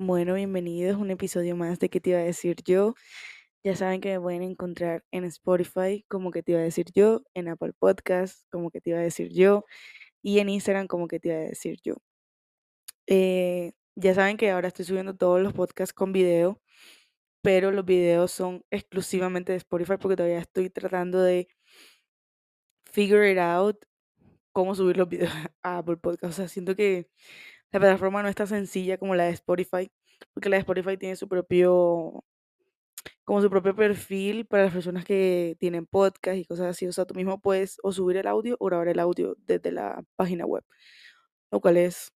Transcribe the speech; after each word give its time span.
Bueno, 0.00 0.34
bienvenidos 0.34 0.94
a 0.94 0.98
un 0.98 1.10
episodio 1.10 1.56
más 1.56 1.80
de 1.80 1.88
¿Qué 1.90 2.00
te 2.00 2.10
iba 2.10 2.20
a 2.20 2.22
decir 2.22 2.62
yo? 2.64 2.94
Ya 3.64 3.76
saben 3.76 4.00
que 4.00 4.10
me 4.12 4.20
pueden 4.20 4.42
encontrar 4.42 5.04
en 5.10 5.24
Spotify 5.24 6.04
como 6.08 6.30
que 6.30 6.42
te 6.42 6.52
iba 6.52 6.60
a 6.60 6.64
decir 6.64 6.86
yo, 6.94 7.22
en 7.34 7.48
Apple 7.48 7.72
Podcast 7.78 8.44
como 8.50 8.70
que 8.70 8.80
te 8.80 8.90
iba 8.90 9.00
a 9.00 9.02
decir 9.02 9.30
yo 9.32 9.64
y 10.22 10.38
en 10.40 10.50
Instagram 10.50 10.86
como 10.88 11.08
que 11.08 11.20
te 11.20 11.28
iba 11.30 11.38
a 11.38 11.40
decir 11.40 11.78
yo. 11.82 11.96
Eh, 13.08 13.72
ya 13.96 14.14
saben 14.14 14.36
que 14.36 14.50
ahora 14.50 14.68
estoy 14.68 14.84
subiendo 14.84 15.16
todos 15.16 15.40
los 15.42 15.52
podcasts 15.52 15.92
con 15.94 16.12
video, 16.12 16.60
pero 17.42 17.72
los 17.72 17.84
videos 17.84 18.32
son 18.32 18.64
exclusivamente 18.70 19.52
de 19.52 19.58
Spotify 19.58 19.96
porque 19.98 20.16
todavía 20.16 20.40
estoy 20.40 20.70
tratando 20.70 21.22
de 21.22 21.48
figure 22.92 23.30
it 23.32 23.38
out 23.38 23.84
cómo 24.52 24.74
subir 24.74 24.96
los 24.96 25.08
videos 25.08 25.32
a 25.62 25.78
Apple 25.78 25.96
Podcast. 25.98 26.32
O 26.32 26.36
sea, 26.36 26.48
siento 26.48 26.76
que 26.76 27.08
la 27.72 27.80
plataforma 27.80 28.22
no 28.22 28.28
es 28.28 28.36
tan 28.36 28.46
sencilla 28.48 28.98
como 28.98 29.14
la 29.14 29.24
de 29.24 29.30
Spotify, 29.32 29.90
porque 30.34 30.48
la 30.48 30.56
de 30.56 30.60
Spotify 30.60 30.96
tiene 30.96 31.16
su 31.16 31.28
propio, 31.28 32.24
como 33.24 33.40
su 33.42 33.50
propio 33.50 33.74
perfil 33.76 34.46
para 34.46 34.64
las 34.64 34.72
personas 34.72 35.04
que 35.04 35.56
tienen 35.60 35.86
podcast 35.86 36.38
y 36.38 36.44
cosas 36.44 36.66
así. 36.66 36.86
O 36.86 36.92
sea, 36.92 37.04
tú 37.06 37.14
mismo 37.14 37.40
puedes 37.40 37.78
o 37.82 37.92
subir 37.92 38.16
el 38.16 38.26
audio 38.26 38.56
o 38.60 38.66
grabar 38.66 38.88
el 38.88 38.98
audio 39.00 39.36
desde 39.46 39.72
la 39.72 40.02
página 40.16 40.46
web, 40.46 40.64
lo 41.50 41.60
cual 41.60 41.78
es 41.78 42.12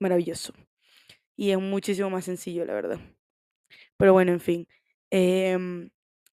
maravilloso 0.00 0.52
y 1.36 1.50
es 1.52 1.60
muchísimo 1.60 2.10
más 2.10 2.24
sencillo, 2.26 2.64
la 2.64 2.74
verdad. 2.74 3.00
Pero 3.96 4.12
bueno, 4.12 4.32
en 4.32 4.40
fin. 4.40 4.68
em, 5.10 5.90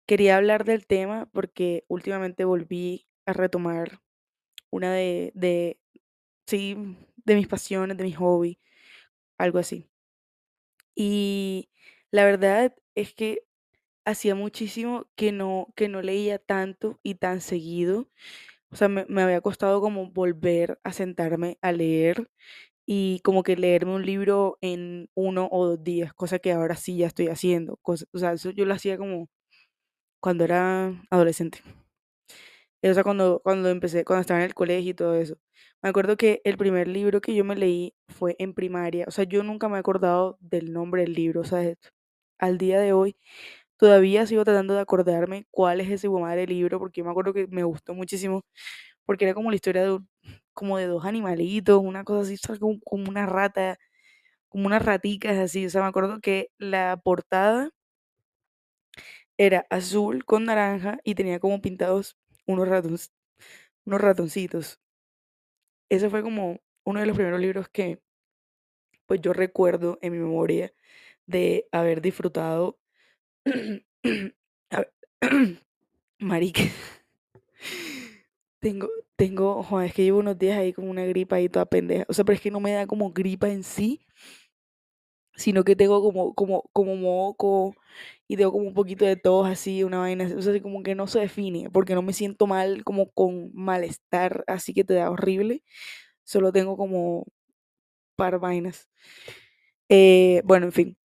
quería 0.08 0.38
hablar 0.38 0.66
del 0.66 0.88
tema 0.88 1.28
porque 1.34 1.86
últimamente 1.90 2.46
volví 2.46 3.08
a 3.26 3.34
retomar 3.34 4.00
una 4.72 4.94
de, 4.94 5.32
de, 5.36 5.80
sí, 6.48 6.78
de 7.26 7.36
mis 7.36 7.48
pasiones, 7.48 7.98
de 7.98 8.04
mi 8.06 8.14
hobby, 8.14 8.60
algo 9.38 9.60
así. 9.60 9.90
Y 10.96 11.70
la 12.12 12.26
verdad 12.26 12.76
es 12.96 13.14
que 13.14 13.44
hacía 14.06 14.36
muchísimo 14.36 15.08
que 15.16 15.32
no, 15.32 15.74
que 15.76 15.90
no 15.90 16.02
leía 16.02 16.40
tanto 16.40 17.00
y 17.04 17.16
tan 17.16 17.42
seguido. 17.42 18.10
O 18.72 18.78
sea, 18.78 18.90
me, 18.90 19.06
me 19.10 19.24
había 19.24 19.42
costado 19.42 19.82
como 19.82 20.12
volver 20.12 20.80
a 20.84 20.94
sentarme 20.94 21.58
a 21.62 21.72
leer 21.74 22.30
y 22.86 23.22
como 23.24 23.44
que 23.44 23.58
leerme 23.58 23.96
un 23.96 24.06
libro 24.06 24.58
en 24.62 25.10
uno 25.16 25.50
o 25.52 25.68
dos 25.68 25.84
días, 25.84 26.14
cosa 26.16 26.40
que 26.40 26.54
ahora 26.54 26.76
sí 26.78 26.98
ya 26.98 27.08
estoy 27.08 27.30
haciendo. 27.30 27.78
cosa- 27.84 28.06
o 28.14 28.20
sea, 28.20 28.34
eso 28.34 28.52
yo 28.52 28.66
lo 28.66 28.74
hacía 28.76 28.98
como 28.98 29.30
cuando 30.22 30.44
era 30.46 30.94
adolescente. 31.12 31.62
O 32.84 32.94
sea, 32.94 33.04
cuando, 33.04 33.42
cuando 33.44 33.70
empecé, 33.70 34.06
cuando 34.06 34.22
estaba 34.22 34.40
en 34.42 34.46
el 34.46 34.54
colegio 34.56 34.92
y 34.92 34.94
todo 34.94 35.16
eso. 35.16 35.38
Me 35.82 35.90
acuerdo 35.90 36.18
que 36.18 36.42
el 36.46 36.58
primer 36.58 36.88
libro 36.88 37.22
que 37.22 37.36
yo 37.36 37.44
me 37.46 37.56
leí 37.56 37.94
fue 38.10 38.36
en 38.40 38.54
primaria. 38.54 39.06
O 39.08 39.12
sea, 39.12 39.26
yo 39.26 39.44
nunca 39.44 39.70
me 39.70 39.78
he 39.78 39.80
acordado 39.80 40.38
del 40.42 40.74
nombre 40.74 41.04
del 41.04 41.14
libro. 41.14 41.42
O 41.42 41.44
sea, 41.46 41.76
al 42.40 42.58
día 42.58 42.80
de 42.80 42.94
hoy 42.94 43.18
todavía 43.78 44.26
sigo 44.28 44.46
tratando 44.46 44.74
de 44.76 44.82
acordarme 44.82 45.48
cuál 45.52 45.82
es 45.82 45.90
ese 45.92 46.10
madre 46.10 46.48
libro, 46.48 46.80
porque 46.80 47.02
yo 47.02 47.06
me 47.06 47.12
acuerdo 47.12 47.34
que 47.34 47.48
me 47.50 47.64
gustó 47.64 47.94
muchísimo, 47.96 48.44
porque 49.06 49.26
era 49.26 49.34
como 49.36 49.50
la 49.52 49.56
historia 49.58 49.84
de, 49.86 50.00
como 50.54 50.78
de 50.78 50.88
dos 50.88 51.06
animalitos, 51.06 51.82
una 51.84 52.04
cosa 52.06 52.22
así, 52.24 52.38
como, 52.60 52.80
como 52.82 53.10
una 53.10 53.26
rata, 53.28 53.78
como 54.50 54.68
unas 54.68 54.84
raticas 54.86 55.38
así. 55.38 55.66
O 55.68 55.70
sea, 55.70 55.82
me 55.84 55.88
acuerdo 55.90 56.20
que 56.22 56.50
la 56.60 56.98
portada 57.04 57.72
era 59.38 59.66
azul 59.70 60.26
con 60.26 60.46
naranja 60.46 61.00
y 61.04 61.16
tenía 61.16 61.40
como 61.40 61.62
pintados 61.62 62.18
unos 62.46 62.68
ratones, 62.68 63.12
unos 63.86 64.02
ratoncitos. 64.02 64.80
Ese 65.90 66.10
fue 66.10 66.24
como 66.24 66.60
uno 66.84 67.00
de 67.00 67.06
los 67.06 67.16
primeros 67.16 67.40
libros 67.40 67.70
que 67.70 68.00
pues 69.06 69.22
yo 69.22 69.34
recuerdo 69.34 70.00
en 70.02 70.14
mi 70.14 70.20
memoria 70.20 70.74
de 71.26 71.68
haber 71.72 72.02
disfrutado. 72.02 72.78
Marica, 76.20 76.64
tengo, 78.60 78.90
tengo, 79.16 79.64
joder, 79.64 79.88
es 79.90 79.94
que 79.94 80.04
llevo 80.04 80.20
unos 80.20 80.38
días 80.38 80.58
ahí 80.58 80.74
con 80.74 80.90
una 80.90 81.06
gripa 81.06 81.38
ahí 81.38 81.50
toda 81.50 81.66
pendeja. 81.66 82.06
O 82.08 82.14
sea, 82.14 82.26
pero 82.26 82.36
es 82.36 82.42
que 82.42 82.52
no 82.52 82.60
me 82.60 82.72
da 82.74 82.88
como 82.88 83.12
gripa 83.12 83.50
en 83.50 83.64
sí, 83.64 84.02
sino 85.36 85.64
que 85.64 85.76
tengo 85.76 86.02
como, 86.02 86.34
como, 86.34 86.64
como 86.74 86.96
moco 86.96 87.76
y 88.28 88.38
tengo 88.38 88.52
como 88.54 88.68
un 88.68 88.74
poquito 88.74 89.06
de 89.06 89.16
tos 89.18 89.48
así, 89.48 89.84
una 89.84 90.00
vaina. 90.00 90.30
O 90.38 90.42
sea, 90.42 90.60
como 90.62 90.84
que 90.84 90.96
no 90.96 91.08
se 91.08 91.20
define, 91.22 91.70
porque 91.72 91.96
no 91.96 92.02
me 92.02 92.14
siento 92.14 92.48
mal, 92.48 92.84
como 92.84 93.12
con 93.12 93.52
malestar, 93.54 94.44
así 94.48 94.74
que 94.74 94.84
te 94.84 94.96
da 94.96 95.12
horrible. 95.12 95.64
Solo 96.26 96.52
tengo 96.54 96.78
como 96.78 97.26
par 98.18 98.40
vainas. 98.40 98.90
Eh, 99.90 100.42
bueno, 100.46 100.66
en 100.68 100.72
fin. 100.72 100.98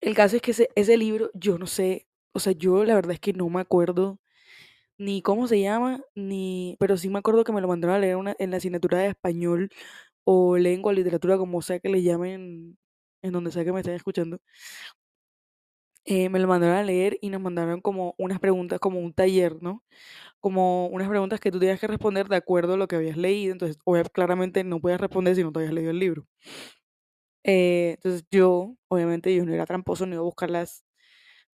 El 0.00 0.14
caso 0.14 0.36
es 0.36 0.42
que 0.42 0.50
ese, 0.52 0.68
ese 0.74 0.96
libro, 0.96 1.30
yo 1.34 1.58
no 1.58 1.66
sé, 1.66 2.06
o 2.32 2.38
sea, 2.40 2.52
yo 2.52 2.84
la 2.84 2.94
verdad 2.94 3.12
es 3.12 3.20
que 3.20 3.32
no 3.32 3.48
me 3.48 3.60
acuerdo 3.60 4.20
ni 4.98 5.22
cómo 5.22 5.48
se 5.48 5.60
llama, 5.60 6.02
ni, 6.14 6.76
pero 6.80 6.96
sí 6.98 7.08
me 7.10 7.18
acuerdo 7.20 7.44
que 7.44 7.52
me 7.52 7.60
lo 7.62 7.68
mandaron 7.68 7.96
a 7.96 8.00
leer 8.00 8.16
una- 8.16 8.36
en 8.38 8.50
la 8.52 8.58
asignatura 8.58 8.98
de 9.00 9.08
español 9.10 9.70
o 10.24 10.56
lengua, 10.58 10.92
literatura, 10.94 11.38
como 11.38 11.62
sea 11.62 11.80
que 11.80 11.90
le 11.90 12.02
llamen, 12.02 12.78
en 13.22 13.32
donde 13.32 13.52
sea 13.52 13.64
que 13.64 13.72
me 13.72 13.80
estén 13.80 13.94
escuchando. 13.96 14.40
Eh, 16.06 16.28
me 16.30 16.38
lo 16.40 16.48
mandaron 16.48 16.76
a 16.76 16.84
leer 16.84 17.18
y 17.20 17.30
nos 17.30 17.40
mandaron 17.42 17.80
como 17.80 18.14
unas 18.18 18.40
preguntas, 18.40 18.80
como 18.80 19.00
un 19.00 19.12
taller, 19.14 19.62
¿no? 19.62 19.84
Como 20.40 20.88
unas 20.88 21.08
preguntas 21.08 21.40
que 21.40 21.52
tú 21.52 21.60
tenías 21.60 21.80
que 21.80 21.88
responder 21.88 22.28
de 22.28 22.36
acuerdo 22.36 22.74
a 22.74 22.78
lo 22.78 22.88
que 22.88 22.96
habías 22.96 23.16
leído, 23.18 23.52
entonces, 23.52 23.78
obvia- 23.84 24.04
claramente 24.04 24.64
no 24.64 24.80
podías 24.80 25.00
responder 25.02 25.36
si 25.36 25.44
no 25.44 25.52
te 25.52 25.60
habías 25.60 25.74
leído 25.74 25.90
el 25.92 26.00
libro. 26.00 26.26
Eh, 27.44 27.92
entonces 27.96 28.24
yo, 28.30 28.76
obviamente 28.88 29.34
yo 29.34 29.44
no 29.44 29.52
era 29.54 29.66
tramposo, 29.66 30.06
no 30.06 30.14
iba 30.14 30.20
a 30.22 30.24
buscar 30.24 30.50
las 30.50 30.84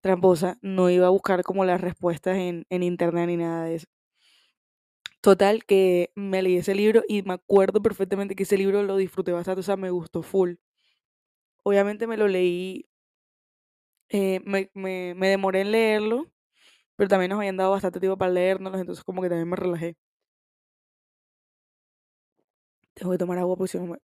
tramposa, 0.01 0.57
no 0.61 0.89
iba 0.91 1.07
a 1.07 1.11
buscar 1.11 1.43
como 1.43 1.65
las 1.65 1.81
respuestas 1.81 2.37
en, 2.37 2.65
en 2.69 2.83
internet 2.83 3.27
ni 3.27 3.37
nada 3.37 3.65
de 3.65 3.75
eso. 3.77 3.87
Total, 5.21 5.65
que 5.65 6.11
me 6.15 6.41
leí 6.43 6.57
ese 6.57 6.75
libro 6.75 7.01
y 7.07 7.21
me 7.23 7.33
acuerdo 7.33 7.81
perfectamente 7.81 8.35
que 8.35 8.43
ese 8.43 8.57
libro 8.57 8.83
lo 8.83 8.97
disfruté 8.97 9.31
bastante, 9.31 9.61
o 9.61 9.63
sea, 9.63 9.75
me 9.77 9.89
gustó 9.89 10.21
full. 10.23 10.55
Obviamente 11.63 12.07
me 12.07 12.17
lo 12.17 12.27
leí, 12.27 12.85
eh, 14.11 14.41
me, 14.45 14.71
me, 14.75 15.15
me 15.15 15.29
demoré 15.29 15.61
en 15.63 15.71
leerlo, 15.73 16.31
pero 16.97 17.09
también 17.09 17.31
nos 17.31 17.39
habían 17.39 17.57
dado 17.57 17.71
bastante 17.71 17.99
tiempo 18.01 18.17
para 18.17 18.31
leérnoslos, 18.33 18.81
entonces 18.81 19.03
como 19.05 19.21
que 19.23 19.29
también 19.29 19.49
me 19.49 19.57
relajé. 19.57 19.97
Tengo 22.93 23.11
que 23.11 23.17
tomar 23.17 23.37
agua 23.37 23.57
porque 23.57 23.71
si 23.71 23.77
no 23.79 23.85
me, 23.85 23.97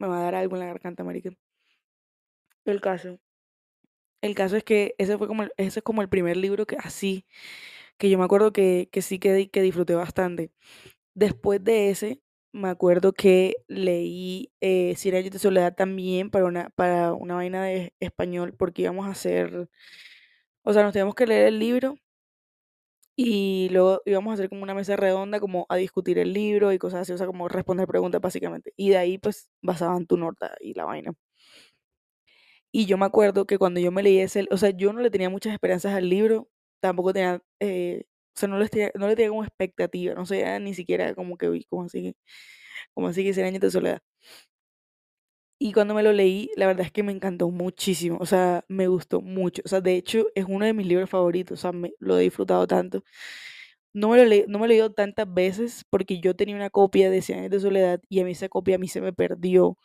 me 0.00 0.08
va 0.08 0.18
a 0.20 0.24
dar 0.24 0.36
algo 0.36 0.56
en 0.56 0.60
la 0.60 0.66
garganta, 0.68 1.04
marica. 1.04 1.30
El 2.66 2.82
caso, 2.82 3.18
el 4.22 4.34
caso 4.34 4.56
es 4.56 4.64
que 4.64 4.94
ese 4.98 5.18
fue 5.18 5.28
como 5.28 5.42
el, 5.44 5.52
ese 5.56 5.80
es 5.80 5.82
como 5.84 6.02
el 6.02 6.08
primer 6.08 6.36
libro 6.36 6.66
que 6.66 6.76
así, 6.78 7.26
que 7.98 8.10
yo 8.10 8.18
me 8.18 8.24
acuerdo 8.24 8.52
que, 8.54 8.90
que 8.92 9.02
sí 9.02 9.18
que, 9.20 9.50
que 9.50 9.62
disfruté 9.62 9.94
bastante. 9.96 10.52
Después 11.14 11.64
de 11.64 11.90
ese, 11.90 12.22
me 12.54 12.68
acuerdo 12.70 13.12
que 13.14 13.56
leí 13.68 14.52
eh, 14.62 14.94
Cien 14.96 15.16
años 15.16 15.32
de 15.32 15.38
soledad 15.40 15.74
también 15.76 16.30
para 16.30 16.46
una, 16.46 16.70
para 16.70 17.12
una 17.14 17.36
vaina 17.36 17.64
de 17.64 17.94
español, 18.00 18.54
porque 18.58 18.82
íbamos 18.82 19.06
a 19.06 19.10
hacer, 19.12 19.68
o 20.64 20.72
sea, 20.74 20.82
nos 20.84 20.92
teníamos 20.92 21.14
que 21.16 21.26
leer 21.26 21.46
el 21.48 21.58
libro 21.60 21.96
y 23.16 23.68
luego 23.70 24.02
íbamos 24.06 24.32
a 24.32 24.34
hacer 24.34 24.48
como 24.48 24.62
una 24.62 24.74
mesa 24.74 24.96
redonda, 24.96 25.38
como 25.40 25.66
a 25.68 25.76
discutir 25.76 26.18
el 26.18 26.32
libro 26.32 26.72
y 26.72 26.78
cosas 26.78 27.02
así, 27.02 27.12
o 27.12 27.18
sea, 27.18 27.26
como 27.28 27.48
responder 27.48 27.86
preguntas 27.86 28.20
básicamente. 28.20 28.72
Y 28.76 28.90
de 28.90 28.96
ahí, 28.98 29.18
pues, 29.18 29.48
basaban 29.62 30.06
tu 30.06 30.16
nota 30.16 30.54
y 30.60 30.74
la 30.74 30.84
vaina. 30.84 31.14
Y 32.72 32.86
yo 32.86 32.98
me 32.98 33.06
acuerdo 33.06 33.46
que 33.46 33.58
cuando 33.58 33.80
yo 33.80 33.92
me 33.92 34.02
leí 34.02 34.18
ese, 34.18 34.46
o 34.50 34.56
sea, 34.56 34.70
yo 34.70 34.92
no 34.92 35.00
le 35.00 35.10
tenía 35.10 35.30
muchas 35.30 35.52
esperanzas 35.52 35.92
al 35.94 36.08
libro, 36.08 36.48
tampoco 36.80 37.12
tenía, 37.12 37.40
eh, 37.60 38.04
o 38.36 38.38
sea, 38.38 38.48
no 38.48 38.58
le 38.58 38.68
tenía, 38.68 38.90
no 38.94 39.08
le 39.08 39.16
tenía 39.16 39.30
como 39.30 39.44
expectativa, 39.44 40.14
no 40.14 40.26
sé, 40.26 40.58
ni 40.60 40.74
siquiera 40.74 41.14
como 41.14 41.36
que 41.38 41.48
vi, 41.48 41.64
como 41.64 41.84
así 41.84 42.02
que, 42.02 42.16
como 42.94 43.08
así 43.08 43.24
que 43.24 43.34
Cien 43.34 43.46
años 43.46 43.60
de 43.60 43.70
soledad. 43.70 44.02
Y 45.58 45.72
cuando 45.72 45.94
me 45.94 46.02
lo 46.02 46.12
leí, 46.12 46.50
la 46.56 46.66
verdad 46.66 46.84
es 46.86 46.92
que 46.92 47.02
me 47.02 47.12
encantó 47.12 47.48
muchísimo, 47.50 48.18
o 48.20 48.26
sea, 48.26 48.64
me 48.68 48.88
gustó 48.88 49.20
mucho. 49.20 49.62
O 49.64 49.68
sea, 49.68 49.80
de 49.80 49.96
hecho, 49.96 50.26
es 50.34 50.44
uno 50.48 50.66
de 50.66 50.74
mis 50.74 50.86
libros 50.86 51.08
favoritos, 51.08 51.60
o 51.60 51.62
sea, 51.62 51.72
me, 51.72 51.92
lo 52.00 52.18
he 52.18 52.22
disfrutado 52.22 52.66
tanto. 52.66 53.04
No 53.94 54.10
me 54.10 54.18
lo 54.18 54.24
leí, 54.26 54.44
no 54.48 54.58
me 54.58 54.66
lo 54.66 54.66
he 54.66 54.68
leído 54.76 54.92
tantas 54.92 55.32
veces 55.32 55.84
porque 55.90 56.20
yo 56.20 56.36
tenía 56.36 56.56
una 56.56 56.70
copia 56.70 57.10
de 57.10 57.22
Cien 57.22 57.40
años 57.40 57.50
de 57.52 57.60
soledad 57.60 58.00
y 58.08 58.20
a 58.20 58.24
mí 58.24 58.32
esa 58.32 58.48
copia 58.48 58.76
a 58.76 58.78
mí 58.78 58.88
se 58.88 59.00
me 59.00 59.12
perdió. 59.12 59.78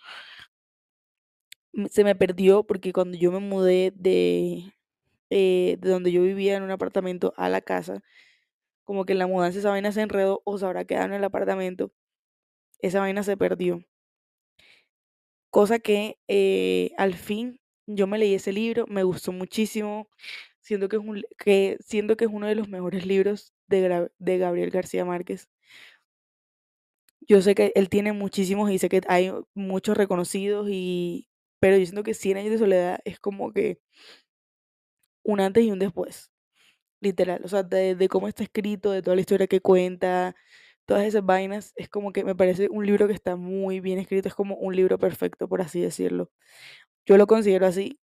Se 1.89 2.03
me 2.03 2.15
perdió 2.15 2.63
porque 2.65 2.93
cuando 2.93 3.17
yo 3.17 3.31
me 3.31 3.39
mudé 3.39 3.91
de, 3.95 4.73
eh, 5.29 5.77
de 5.79 5.89
donde 5.89 6.11
yo 6.11 6.21
vivía 6.23 6.57
en 6.57 6.63
un 6.63 6.71
apartamento 6.71 7.33
a 7.37 7.49
la 7.49 7.61
casa, 7.61 8.01
como 8.89 9.05
que 9.05 9.13
en 9.13 9.19
la 9.19 9.27
mudanza 9.27 9.59
esa 9.59 9.69
vaina 9.69 9.91
se 9.91 10.01
enredó 10.01 10.41
o 10.45 10.57
se 10.57 10.65
habrá 10.65 10.83
quedado 10.83 11.05
en 11.05 11.13
el 11.13 11.23
apartamento, 11.23 11.91
esa 12.79 12.99
vaina 13.01 13.21
se 13.21 13.37
perdió. 13.37 13.85
Cosa 15.51 15.77
que 15.77 16.17
eh, 16.27 16.91
al 16.97 17.13
fin 17.13 17.59
yo 17.85 18.07
me 18.07 18.17
leí 18.17 18.33
ese 18.33 18.51
libro, 18.51 18.85
me 18.87 19.03
gustó 19.03 19.31
muchísimo, 19.31 20.09
siento 20.61 20.89
que 20.89 20.95
es 20.95 21.03
un, 21.03 21.21
que, 21.37 21.77
siento 21.81 22.17
que 22.17 22.25
es 22.25 22.31
uno 22.33 22.47
de 22.47 22.55
los 22.55 22.67
mejores 22.67 23.05
libros 23.05 23.53
de, 23.67 24.09
de 24.17 24.37
Gabriel 24.39 24.71
García 24.71 25.05
Márquez. 25.05 25.47
Yo 27.21 27.43
sé 27.43 27.53
que 27.53 27.71
él 27.75 27.89
tiene 27.89 28.11
muchísimos 28.11 28.71
y 28.71 28.79
sé 28.79 28.89
que 28.89 29.01
hay 29.07 29.31
muchos 29.53 29.97
reconocidos 29.97 30.67
y 30.71 31.27
pero 31.59 31.77
yo 31.77 31.85
siento 31.85 32.01
que 32.01 32.15
100 32.15 32.37
años 32.37 32.51
de 32.53 32.57
soledad 32.57 32.99
es 33.05 33.19
como 33.19 33.53
que 33.53 33.79
un 35.23 35.39
antes 35.41 35.63
y 35.63 35.71
un 35.71 35.77
después, 35.77 36.31
literal, 37.01 37.41
o 37.43 37.47
sea, 37.47 37.63
de, 37.63 38.07
cómo 38.09 38.27
está 38.27 38.43
escrito, 38.43 38.91
de 38.91 39.01
toda 39.01 39.15
la 39.15 39.21
historia 39.21 39.47
que 39.47 39.61
cuenta, 39.61 40.35
todas 40.85 41.05
esas 41.05 41.25
vainas, 41.25 41.73
es 41.75 41.89
como 41.89 42.11
que 42.13 42.23
me 42.23 42.35
parece 42.35 42.67
un 42.71 42.85
libro 42.85 43.07
que 43.07 43.13
está 43.13 43.35
muy 43.35 43.79
bien 43.79 43.99
escrito, 43.99 44.27
es 44.27 44.35
como 44.35 44.55
un 44.55 44.75
libro 44.75 44.97
perfecto, 44.99 45.47
por 45.47 45.61
así 45.61 45.81
decirlo. 45.81 46.31
Yo 47.05 47.17
lo 47.17 47.27
considero 47.27 47.65
así, 47.67 47.99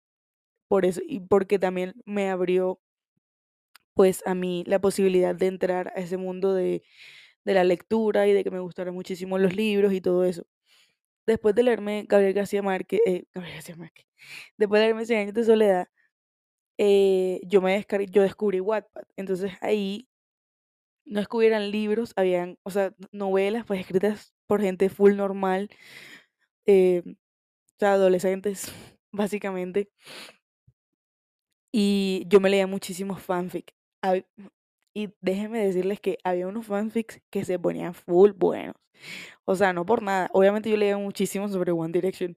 por 0.70 0.86
eso, 0.86 1.02
y 1.08 1.22
porque 1.22 1.60
también 1.60 1.94
me 2.06 2.30
abrió, 2.30 2.82
pues, 3.94 4.24
a 4.26 4.34
mí 4.36 4.64
la 4.68 4.80
posibilidad 4.82 5.36
de 5.36 5.48
entrar 5.48 5.90
a 5.96 6.02
ese 6.02 6.18
mundo 6.18 6.54
de, 6.54 6.84
de 7.46 7.54
la 7.54 7.64
lectura 7.64 8.28
y 8.28 8.34
de 8.34 8.44
que 8.44 8.52
me 8.52 8.60
gustaran 8.60 8.94
muchísimo 8.94 9.38
los 9.38 9.56
libros 9.56 9.94
y 9.94 10.02
todo 10.02 10.26
eso. 10.26 10.46
Después 11.28 11.56
de 11.56 11.64
leerme 11.64 12.06
Gabriel 12.08 12.34
García 12.34 12.62
Márquez, 12.62 13.02
eh, 13.06 13.26
Gabriel 13.34 13.56
García 13.56 13.76
Márquez, 13.78 14.06
después 14.58 14.80
de 14.82 14.88
leerme 14.88 15.06
Cien 15.06 15.20
años 15.22 15.34
de 15.34 15.44
soledad, 15.46 15.88
eh, 16.78 17.42
yo 17.46 17.62
me 17.62 17.86
yo 18.12 18.22
descubrí 18.24 18.60
Wattpad. 18.60 19.04
Entonces 19.16 19.54
ahí 19.62 20.08
no 21.06 21.20
es 21.20 21.28
que 21.28 21.38
hubieran 21.38 21.72
libros, 21.72 22.14
habían, 22.16 22.58
o 22.64 22.70
sea, 22.72 22.94
novelas 23.12 23.66
pues 23.66 23.80
escritas 23.82 24.34
por 24.48 24.62
gente 24.62 24.90
full 24.90 25.16
normal, 25.16 25.70
eh, 26.66 27.04
o 27.06 27.80
sea, 27.80 27.94
adolescentes, 27.94 28.72
básicamente. 29.12 29.90
Y 31.72 32.26
yo 32.28 32.40
me 32.40 32.50
leía 32.50 32.68
muchísimos 32.68 33.22
fanfic. 33.22 33.74
Y 34.94 35.10
déjenme 35.22 35.66
decirles 35.66 36.00
que 36.00 36.20
había 36.24 36.48
unos 36.48 36.68
fanfics 36.68 37.22
que 37.32 37.46
se 37.46 37.58
ponían 37.58 37.94
full 37.96 38.32
buenos. 38.32 38.76
O 39.46 39.56
sea, 39.56 39.74
no 39.74 39.86
por 39.86 40.04
nada. 40.04 40.30
Obviamente 40.34 40.70
yo 40.70 40.78
leía 40.78 40.98
muchísimo 40.98 41.50
sobre 41.50 41.72
One 41.72 41.92
Direction 41.94 42.36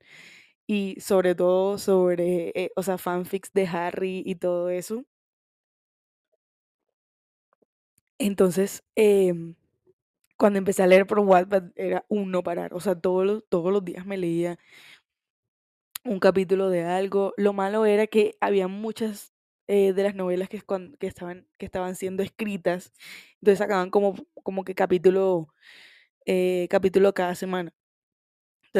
y 0.66 0.96
sobre 1.00 1.34
todo 1.34 1.78
sobre, 1.78 2.50
eh, 2.54 2.72
o 2.76 2.82
sea, 2.82 2.98
fanfics 2.98 3.52
de 3.52 3.66
Harry 3.68 4.22
y 4.26 4.36
todo 4.36 4.70
eso. 4.70 5.04
Entonces, 8.18 8.82
em, 8.94 9.54
cuando 10.38 10.58
empecé 10.58 10.82
a 10.82 10.86
leer 10.86 11.06
por 11.06 11.20
Wattpad 11.20 11.64
era 11.76 12.04
un 12.08 12.30
no 12.30 12.42
parar. 12.42 12.74
O 12.74 12.80
sea, 12.80 12.94
todos 13.00 13.26
los, 13.26 13.44
todos 13.48 13.72
los 13.72 13.84
días 13.84 14.06
me 14.06 14.18
leía 14.18 14.58
un 16.04 16.20
capítulo 16.20 16.70
de 16.70 16.82
algo. 16.84 17.34
Lo 17.36 17.52
malo 17.52 17.86
era 17.86 18.06
que 18.06 18.36
había 18.40 18.68
muchas 18.68 19.32
eh, 19.68 19.92
de 19.92 20.02
las 20.02 20.14
novelas 20.14 20.48
que, 20.48 20.56
estaban, 20.56 20.96
que 21.58 21.66
estaban 21.66 21.96
siendo 21.96 22.22
escritas. 22.22 22.92
Entonces 23.40 23.58
sacaban 23.58 23.90
como, 23.90 24.14
como 24.42 24.64
que 24.64 24.74
capítulo, 24.74 25.48
eh, 26.26 26.68
capítulo 26.70 27.14
cada 27.14 27.34
semana. 27.36 27.72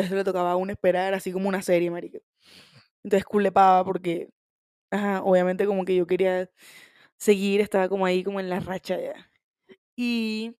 Entonces 0.01 0.13
le 0.13 0.25
tocaba 0.25 0.53
a 0.53 0.57
uno 0.57 0.73
esperar 0.73 1.15
así 1.15 1.33
como 1.33 1.49
una 1.49 1.63
serie, 1.63 1.91
marica. 1.91 2.19
Entonces 3.05 3.25
culepaba 3.27 3.85
porque, 3.85 4.31
ajá, 4.91 5.23
obviamente 5.25 5.67
como 5.67 5.85
que 5.85 5.97
yo 5.97 6.07
quería 6.07 6.51
seguir, 7.19 7.61
estaba 7.63 7.89
como 7.89 8.07
ahí 8.07 8.25
como 8.25 8.41
en 8.41 8.51
la 8.51 8.61
racha 8.61 8.99
ya. 9.01 9.31
Y 9.97 10.57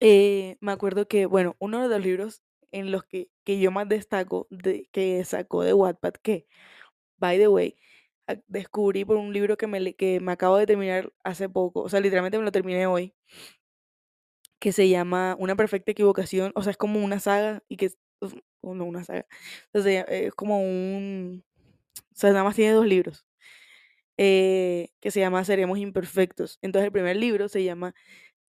eh, 0.00 0.56
me 0.60 0.72
acuerdo 0.72 1.08
que, 1.08 1.26
bueno, 1.26 1.56
uno 1.58 1.82
de 1.82 1.88
los 1.88 2.04
libros 2.04 2.42
en 2.72 2.90
los 2.92 3.04
que, 3.04 3.30
que 3.44 3.58
yo 3.60 3.70
más 3.70 3.88
destaco, 3.88 4.46
de, 4.50 4.88
que 4.92 5.24
sacó 5.24 5.62
de 5.64 5.74
Wattpad, 5.74 6.14
que, 6.22 6.46
by 7.18 7.38
the 7.38 7.48
way, 7.48 7.76
descubrí 8.48 9.04
por 9.04 9.16
un 9.16 9.32
libro 9.34 9.56
que 9.58 9.66
me, 9.68 9.94
que 9.96 10.20
me 10.20 10.32
acabo 10.32 10.56
de 10.58 10.66
terminar 10.66 11.12
hace 11.24 11.48
poco, 11.48 11.82
o 11.82 11.88
sea, 11.90 12.00
literalmente 12.00 12.38
me 12.38 12.44
lo 12.44 12.52
terminé 12.52 12.86
hoy, 12.86 13.14
que 14.60 14.72
se 14.72 14.88
llama 14.88 15.36
Una 15.38 15.56
perfecta 15.56 15.92
equivocación, 15.92 16.52
o 16.54 16.62
sea, 16.62 16.72
es 16.72 16.76
como 16.76 17.04
una 17.04 17.20
saga 17.20 17.62
y 17.68 17.76
que, 17.76 17.92
o 18.62 18.74
no 18.74 18.84
una 18.84 19.04
saga, 19.04 19.26
sea, 19.74 20.02
es 20.02 20.34
como 20.34 20.60
un, 20.62 21.44
o 21.96 22.16
sea, 22.16 22.30
nada 22.32 22.44
más 22.44 22.56
tiene 22.56 22.72
dos 22.72 22.86
libros, 22.86 23.26
eh, 24.18 24.90
que 25.00 25.10
se 25.10 25.20
llama 25.20 25.44
Seremos 25.44 25.78
Imperfectos. 25.78 26.58
Entonces 26.62 26.86
el 26.86 26.92
primer 26.92 27.16
libro 27.16 27.48
se 27.48 27.64
llama 27.64 27.94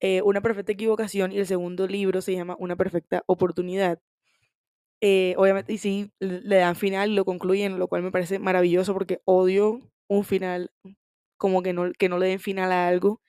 eh, 0.01 0.23
Una 0.23 0.43
perfecta 0.43 0.73
equivocación 0.73 1.33
y 1.33 1.39
el 1.39 1.47
segundo 1.47 1.87
libro 1.89 2.23
se 2.23 2.35
llama 2.35 2.57
Una 2.61 2.77
perfecta 2.77 3.25
oportunidad. 3.27 4.01
Eh, 5.01 5.35
obviamente, 5.37 5.73
y 5.73 5.79
sí, 5.79 6.11
le 6.19 6.57
dan 6.57 6.75
final 6.77 7.15
lo 7.15 7.25
concluyen, 7.25 7.79
lo 7.79 7.87
cual 7.89 8.03
me 8.03 8.11
parece 8.11 8.39
maravilloso 8.41 8.93
porque 8.95 9.21
odio 9.25 9.81
un 10.09 10.25
final 10.25 10.73
como 11.39 11.63
que 11.63 11.73
no, 11.73 11.93
que 11.93 12.09
no 12.09 12.19
le 12.19 12.29
den 12.29 12.41
final 12.41 12.73
a 12.73 12.89
algo, 12.89 13.23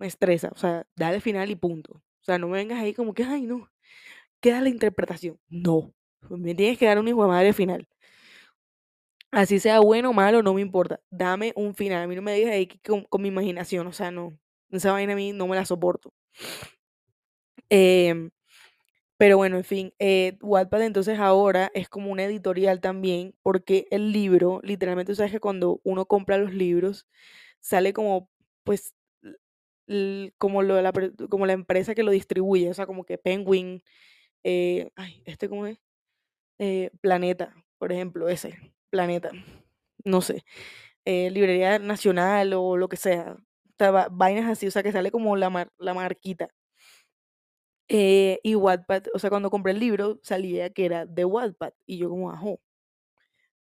me 0.00 0.08
estresa. 0.08 0.50
O 0.54 0.58
sea, 0.58 0.86
dale 0.96 1.20
final 1.20 1.50
y 1.50 1.56
punto. 1.56 1.94
O 1.94 2.24
sea, 2.24 2.38
no 2.38 2.48
me 2.48 2.58
vengas 2.58 2.80
ahí 2.80 2.94
como 2.94 3.14
que, 3.14 3.24
ay, 3.24 3.42
no, 3.46 3.70
queda 4.40 4.60
la 4.62 4.70
interpretación. 4.70 5.38
No, 5.48 5.94
me 6.30 6.54
tienes 6.54 6.78
que 6.78 6.86
dar 6.86 6.98
un 7.00 7.08
hijo 7.08 7.22
de 7.22 7.28
madre 7.28 7.52
final. 7.54 7.88
Así 9.32 9.60
sea 9.60 9.80
bueno 9.80 10.10
o 10.10 10.12
malo, 10.12 10.42
no 10.42 10.54
me 10.54 10.60
importa. 10.60 11.00
Dame 11.10 11.52
un 11.56 11.74
final. 11.74 12.02
A 12.02 12.06
mí 12.08 12.16
no 12.16 12.22
me 12.22 12.34
digas 12.34 12.52
ahí 12.52 12.66
con, 12.84 13.04
con 13.04 13.22
mi 13.22 13.28
imaginación. 13.28 13.86
O 13.86 13.92
sea, 13.92 14.10
no. 14.10 14.36
Esa 14.70 14.92
vaina 14.92 15.12
a 15.12 15.16
mí 15.16 15.32
no 15.32 15.46
me 15.46 15.56
la 15.56 15.64
soporto. 15.64 16.12
Em, 17.68 18.30
pero 19.18 19.36
bueno, 19.38 19.56
en 19.58 19.64
fin. 19.64 19.94
Eh, 19.98 20.38
Wattpad 20.42 20.82
entonces 20.84 21.18
ahora 21.18 21.70
es 21.74 21.88
como 21.88 22.12
una 22.12 22.24
editorial 22.24 22.80
también, 22.80 23.34
porque 23.42 23.86
el 23.90 24.12
libro, 24.12 24.60
literalmente, 24.64 25.14
sabes 25.14 25.32
que 25.32 25.40
cuando 25.40 25.80
uno 25.84 26.06
compra 26.06 26.38
los 26.38 26.54
libros, 26.54 27.08
sale 27.60 27.92
como, 27.92 28.30
pues, 28.64 28.94
como, 30.38 30.62
lo 30.62 30.76
de 30.76 30.82
la, 30.82 30.92
como 31.30 31.46
la 31.46 31.52
empresa 31.54 31.94
que 31.94 32.02
lo 32.02 32.10
distribuye. 32.12 32.70
O 32.70 32.74
sea, 32.74 32.86
como 32.86 33.04
que 33.04 33.18
Penguin, 33.18 33.82
eh, 34.44 34.90
ay, 34.96 35.22
este 35.26 35.48
cómo 35.48 35.66
es, 35.66 35.78
Eh, 36.58 36.90
Planeta, 37.02 37.54
por 37.78 37.92
ejemplo, 37.92 38.28
ese, 38.28 38.58
Planeta. 38.90 39.30
No 40.04 40.20
sé. 40.22 40.44
eh, 41.06 41.30
librería 41.30 41.78
nacional 41.80 42.52
o 42.54 42.76
lo 42.78 42.88
que 42.88 42.96
sea. 42.98 43.36
O 43.38 43.74
sea, 43.78 43.90
va- 43.92 44.08
vainas 44.12 44.50
así, 44.50 44.66
o 44.68 44.70
sea, 44.72 44.82
que 44.84 44.92
sale 44.92 45.10
como 45.12 45.36
la, 45.36 45.50
mar- 45.50 45.72
la 45.78 45.94
marquita. 45.94 46.50
Eh, 47.88 48.38
y 48.44 48.54
Wattpad, 48.54 49.04
o 49.14 49.18
sea, 49.18 49.30
cuando 49.30 49.50
compré 49.50 49.72
el 49.72 49.80
libro 49.80 50.18
salía 50.22 50.70
que 50.70 50.84
era 50.86 51.06
de 51.06 51.24
Wattpad 51.24 51.72
y 51.86 51.98
yo 51.98 52.08
como, 52.08 52.30
ajo. 52.30 52.50
O 52.52 52.60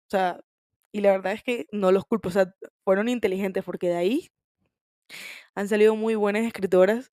sea, 0.09 0.39
y 0.91 1.01
la 1.01 1.11
verdad 1.11 1.33
es 1.33 1.43
que 1.43 1.67
no 1.71 1.91
los 1.91 2.05
culpo, 2.05 2.29
o 2.29 2.31
sea, 2.31 2.53
fueron 2.83 3.09
inteligentes 3.09 3.63
porque 3.63 3.89
de 3.89 3.95
ahí 3.97 4.27
han 5.55 5.67
salido 5.67 5.95
muy 5.95 6.15
buenas 6.15 6.45
escritoras 6.45 7.11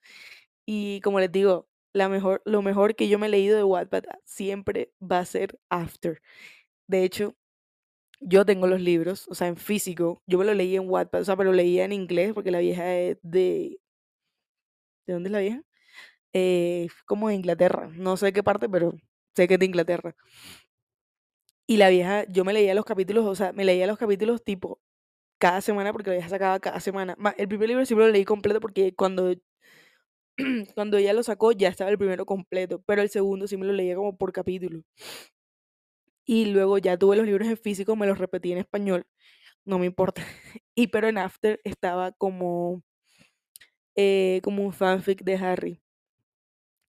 y 0.66 1.00
como 1.02 1.20
les 1.20 1.32
digo, 1.32 1.68
la 1.94 2.08
mejor, 2.08 2.42
lo 2.44 2.62
mejor 2.62 2.96
que 2.96 3.08
yo 3.08 3.18
me 3.18 3.26
he 3.26 3.30
leído 3.30 3.56
de 3.56 3.64
Wattpad 3.64 4.04
siempre 4.24 4.92
va 5.02 5.20
a 5.20 5.24
ser 5.26 5.58
After. 5.70 6.22
De 6.88 7.04
hecho, 7.04 7.36
yo 8.20 8.44
tengo 8.46 8.66
los 8.66 8.80
libros, 8.80 9.26
o 9.28 9.34
sea, 9.34 9.48
en 9.48 9.56
físico, 9.56 10.22
yo 10.26 10.38
me 10.38 10.44
lo 10.46 10.54
leí 10.54 10.76
en 10.76 10.88
Wattpad, 10.90 11.22
o 11.22 11.24
sea, 11.24 11.36
pero 11.36 11.50
lo 11.50 11.56
leía 11.56 11.84
en 11.84 11.92
inglés 11.92 12.32
porque 12.34 12.50
la 12.50 12.60
vieja 12.60 12.94
es 12.96 13.18
de... 13.22 13.78
¿De 15.06 15.12
dónde 15.14 15.28
es 15.28 15.32
la 15.32 15.38
vieja? 15.40 15.62
eh, 16.34 16.88
como 17.06 17.28
de 17.30 17.36
Inglaterra, 17.36 17.90
no 17.96 18.16
sé 18.18 18.32
qué 18.34 18.42
parte, 18.44 18.68
pero 18.70 18.94
sé 19.36 19.48
que 19.48 19.54
es 19.56 19.60
de 19.60 19.66
Inglaterra. 19.66 20.16
Y 21.66 21.76
la 21.78 21.88
vieja, 21.88 22.24
yo 22.28 22.44
me 22.44 22.52
leía 22.52 22.74
los 22.74 22.84
capítulos, 22.84 23.24
o 23.26 23.34
sea, 23.34 23.52
me 23.52 23.64
leía 23.64 23.86
los 23.86 23.98
capítulos 23.98 24.42
tipo 24.44 24.80
cada 25.44 25.60
semana 25.60 25.92
porque 25.92 26.10
la 26.10 26.16
vieja 26.16 26.28
sacaba 26.30 26.60
cada 26.60 26.80
semana. 26.80 27.14
Ma- 27.18 27.34
El 27.38 27.48
primer 27.48 27.68
libro 27.68 27.84
siempre 27.86 28.06
lo 28.06 28.12
leí 28.12 28.24
completo 28.24 28.60
porque 28.60 28.94
cuando, 28.94 29.34
cuando 30.74 30.96
ella 30.98 31.12
lo 31.12 31.22
sacó 31.22 31.52
ya 31.52 31.68
estaba 31.68 31.90
el 31.90 31.98
primero 31.98 32.26
completo, 32.26 32.82
pero 32.86 33.02
el 33.02 33.10
segundo 33.10 33.46
sí 33.46 33.56
me 33.56 33.66
lo 33.66 33.72
leía 33.72 33.96
como 33.96 34.16
por 34.16 34.32
capítulo. 34.32 34.82
Y 36.26 36.46
luego 36.46 36.78
ya 36.78 36.96
tuve 36.98 37.16
los 37.16 37.26
libros 37.26 37.48
en 37.48 37.56
físico, 37.56 37.96
me 37.96 38.06
los 38.06 38.18
repetí 38.18 38.52
en 38.52 38.58
español, 38.58 39.06
no 39.64 39.78
me 39.78 39.86
importa. 39.86 40.22
Y 40.76 40.88
pero 40.88 41.08
en 41.08 41.18
After 41.18 41.60
estaba 41.64 42.12
como, 42.12 42.82
eh, 43.96 44.40
como 44.44 44.62
un 44.64 44.72
fanfic 44.72 45.22
de 45.24 45.34
Harry. 45.36 45.80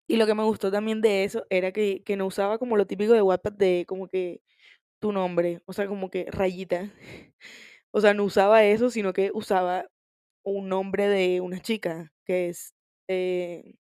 Y 0.08 0.18
lo 0.18 0.26
que 0.26 0.36
me 0.36 0.44
gustó 0.44 0.72
también 0.72 1.02
de 1.02 1.24
eso 1.24 1.46
era 1.50 1.72
que, 1.72 2.04
que 2.04 2.18
no 2.18 2.26
usaba 2.28 2.58
como 2.58 2.78
lo 2.78 2.86
típico 2.88 3.14
de 3.14 3.22
Wattpad 3.22 3.54
de 3.54 3.86
como 3.88 4.08
que 4.08 4.42
tu 5.00 5.12
nombre, 5.14 5.62
o 5.66 5.74
sea, 5.74 5.88
como 5.88 6.10
que 6.12 6.28
rayita. 6.32 6.92
O 7.94 8.02
sea, 8.02 8.14
no 8.14 8.24
usaba 8.26 8.64
eso, 8.66 8.90
sino 8.90 9.14
que 9.14 9.32
usaba 9.34 9.88
un 10.44 10.70
nombre 10.70 11.08
de 11.10 11.42
una 11.42 11.62
chica, 11.62 12.14
que 12.26 12.50
es 12.50 12.74
eh, 13.08 13.76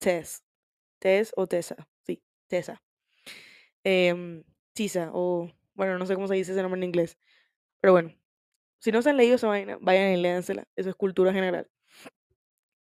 Tess. 0.00 0.42
Tess 1.00 1.32
o 1.36 1.46
Tessa, 1.48 1.76
sí, 2.06 2.22
Tessa. 2.48 2.82
Em, 3.84 4.44
Tisa, 4.74 5.10
o 5.12 5.50
bueno, 5.74 5.98
no 5.98 6.06
sé 6.06 6.14
cómo 6.14 6.28
se 6.28 6.34
dice 6.34 6.52
ese 6.52 6.62
nombre 6.62 6.78
en 6.78 6.84
inglés. 6.84 7.18
Pero 7.80 7.92
bueno, 7.94 8.14
si 8.80 8.92
no 8.92 9.02
se 9.02 9.10
han 9.10 9.18
leído 9.18 9.36
esa 9.36 9.48
vaina, 9.48 9.78
vayan 9.80 10.12
y 10.12 10.18
léansela. 10.22 10.66
Eso 10.76 10.90
es 10.90 10.96
cultura 10.96 11.32
general. 11.32 11.68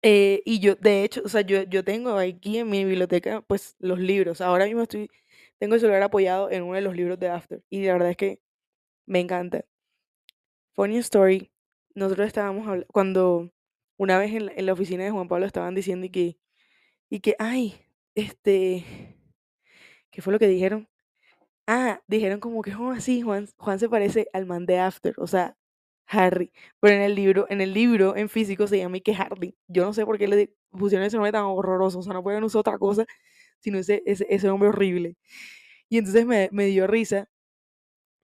Eh, 0.02 0.42
y 0.46 0.60
yo, 0.60 0.76
de 0.76 1.04
hecho, 1.04 1.20
o 1.24 1.28
sea, 1.28 1.42
yo, 1.42 1.62
yo 1.64 1.84
tengo 1.84 2.16
aquí 2.16 2.58
en 2.58 2.70
mi 2.70 2.84
biblioteca, 2.84 3.42
pues, 3.42 3.76
los 3.78 3.98
libros. 3.98 4.40
Ahora 4.40 4.64
mismo 4.64 4.82
estoy, 4.82 5.10
tengo 5.58 5.74
el 5.74 5.80
celular 5.80 6.02
apoyado 6.02 6.50
en 6.50 6.62
uno 6.62 6.74
de 6.76 6.80
los 6.82 6.96
libros 6.96 7.18
de 7.18 7.28
After. 7.28 7.62
Y 7.68 7.84
la 7.84 7.92
verdad 7.94 8.10
es 8.10 8.16
que 8.16 8.40
me 9.06 9.20
encanta. 9.20 9.64
Funny 10.74 10.98
story, 10.98 11.50
nosotros 11.94 12.26
estábamos 12.26 12.66
hablando, 12.66 12.86
cuando 12.92 13.50
una 13.96 14.18
vez 14.18 14.32
en 14.32 14.66
la, 14.66 14.72
oficina 14.72 15.04
de 15.04 15.10
Juan 15.10 15.28
Pablo 15.28 15.46
estaban 15.46 15.74
diciendo 15.74 16.06
y 16.06 16.10
que, 16.10 16.38
y 17.10 17.20
que, 17.20 17.36
ay, 17.38 17.74
este, 18.14 18.84
¿qué 20.10 20.22
fue 20.22 20.32
lo 20.32 20.38
que 20.38 20.48
dijeron? 20.48 20.88
Ah, 21.66 22.02
dijeron 22.08 22.40
como 22.40 22.62
que, 22.62 22.74
oh, 22.74 22.98
sí, 23.00 23.22
Juan, 23.22 23.48
Juan 23.58 23.78
se 23.78 23.88
parece 23.88 24.28
al 24.32 24.46
man 24.46 24.66
de 24.66 24.78
After, 24.80 25.14
o 25.18 25.26
sea, 25.26 25.56
Harry. 26.10 26.52
Pero 26.80 26.96
en 26.96 27.02
el 27.02 27.14
libro, 27.14 27.46
en 27.50 27.60
el 27.60 27.72
libro, 27.74 28.16
en 28.16 28.28
físico, 28.28 28.66
se 28.66 28.78
llama 28.78 28.96
Ike 28.96 29.14
Hardy. 29.14 29.56
Yo 29.68 29.84
no 29.84 29.92
sé 29.92 30.04
por 30.04 30.18
qué 30.18 30.28
le 30.28 30.52
pusieron 30.70 31.06
ese 31.06 31.16
nombre 31.16 31.32
tan 31.32 31.44
horroroso. 31.44 32.00
O 32.00 32.02
sea, 32.02 32.12
no 32.14 32.22
pueden 32.22 32.44
usar 32.44 32.60
otra 32.60 32.78
cosa, 32.78 33.06
sino 33.60 33.78
ese, 33.78 34.02
ese, 34.06 34.26
ese 34.30 34.46
nombre 34.48 34.70
horrible. 34.70 35.16
Y 35.88 35.98
entonces 35.98 36.26
me, 36.26 36.48
me 36.52 36.66
dio 36.66 36.86
risa, 36.86 37.28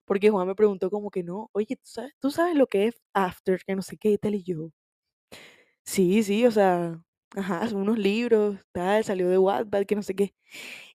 porque 0.07 0.31
Juan 0.31 0.47
me 0.47 0.55
preguntó 0.55 0.91
como 0.91 1.11
que 1.11 1.23
no, 1.23 1.51
oye, 1.53 1.77
¿tú 1.77 1.83
sabes, 1.85 2.13
¿tú 2.21 2.31
sabes 2.31 2.55
lo 2.57 2.67
que 2.67 2.87
es 2.89 2.95
After? 3.15 3.61
Que 3.65 3.75
no 3.77 3.83
sé 3.83 3.97
qué, 3.99 4.17
tal, 4.19 4.35
y 4.35 4.43
yo. 4.43 4.71
Sí, 5.85 6.21
sí, 6.23 6.45
o 6.45 6.51
sea, 6.51 7.01
ajá, 7.35 7.67
son 7.69 7.81
unos 7.81 7.97
libros, 7.97 8.57
tal, 8.73 9.03
salió 9.03 9.29
de 9.29 9.37
Wattpad, 9.37 9.85
que 9.85 9.95
no 9.95 10.03
sé 10.03 10.15
qué. 10.15 10.33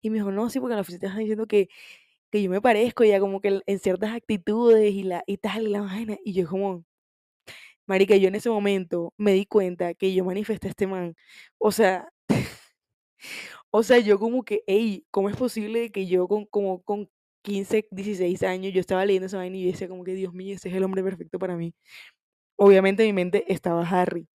Y 0.03 0.11
me 0.11 0.19
dijo, 0.19 0.31
no, 0.33 0.51
sí, 0.51 0.61
porque 0.61 0.73
en 0.75 0.77
la 0.79 0.83
oficina 0.83 1.09
están 1.09 1.21
diciendo 1.21 1.47
que, 1.47 1.69
que 2.31 2.43
yo 2.43 2.51
me 2.51 2.61
parezco 2.63 3.05
ya 3.05 3.21
como 3.21 3.41
que 3.41 3.61
en 3.67 3.79
ciertas 3.81 4.13
actitudes 4.15 4.93
y, 4.95 5.05
la, 5.05 5.25
y 5.27 5.39
tal, 5.39 5.65
y 5.69 5.71
la 5.71 5.83
vaina. 5.83 6.19
Y 6.25 6.35
yo 6.35 6.49
como, 6.49 6.85
marica, 7.87 8.17
yo 8.17 8.29
en 8.29 8.35
ese 8.37 8.51
momento 8.51 9.13
me 9.17 9.33
di 9.33 9.47
cuenta 9.47 9.95
que 9.95 10.15
yo 10.15 10.25
manifesté 10.25 10.69
a 10.69 10.71
este 10.71 10.87
man. 10.87 11.15
O 11.59 11.73
sea, 11.73 12.09
o 13.71 13.83
sea, 13.83 13.99
yo 13.99 14.19
como 14.19 14.45
que, 14.45 14.63
hey, 14.67 15.05
¿cómo 15.11 15.29
es 15.31 15.37
posible 15.37 15.91
que 15.93 16.07
yo 16.07 16.29
con, 16.29 16.47
como 16.47 16.83
con 16.83 17.09
15, 17.43 17.87
16 17.91 18.43
años, 18.45 18.73
yo 18.73 18.81
estaba 18.81 19.05
leyendo 19.05 19.27
esa 19.27 19.39
vaina 19.39 19.57
y 19.57 19.67
decía 19.67 19.89
como 19.89 20.05
que, 20.05 20.15
Dios 20.15 20.33
mío, 20.35 20.55
ese 20.57 20.69
es 20.71 20.75
el 20.75 20.85
hombre 20.85 21.03
perfecto 21.03 21.39
para 21.39 21.57
mí? 21.57 21.75
Obviamente 22.57 23.05
en 23.05 23.09
mi 23.11 23.15
mente 23.15 23.45
estaba 23.53 23.83
Harry. 23.89 24.29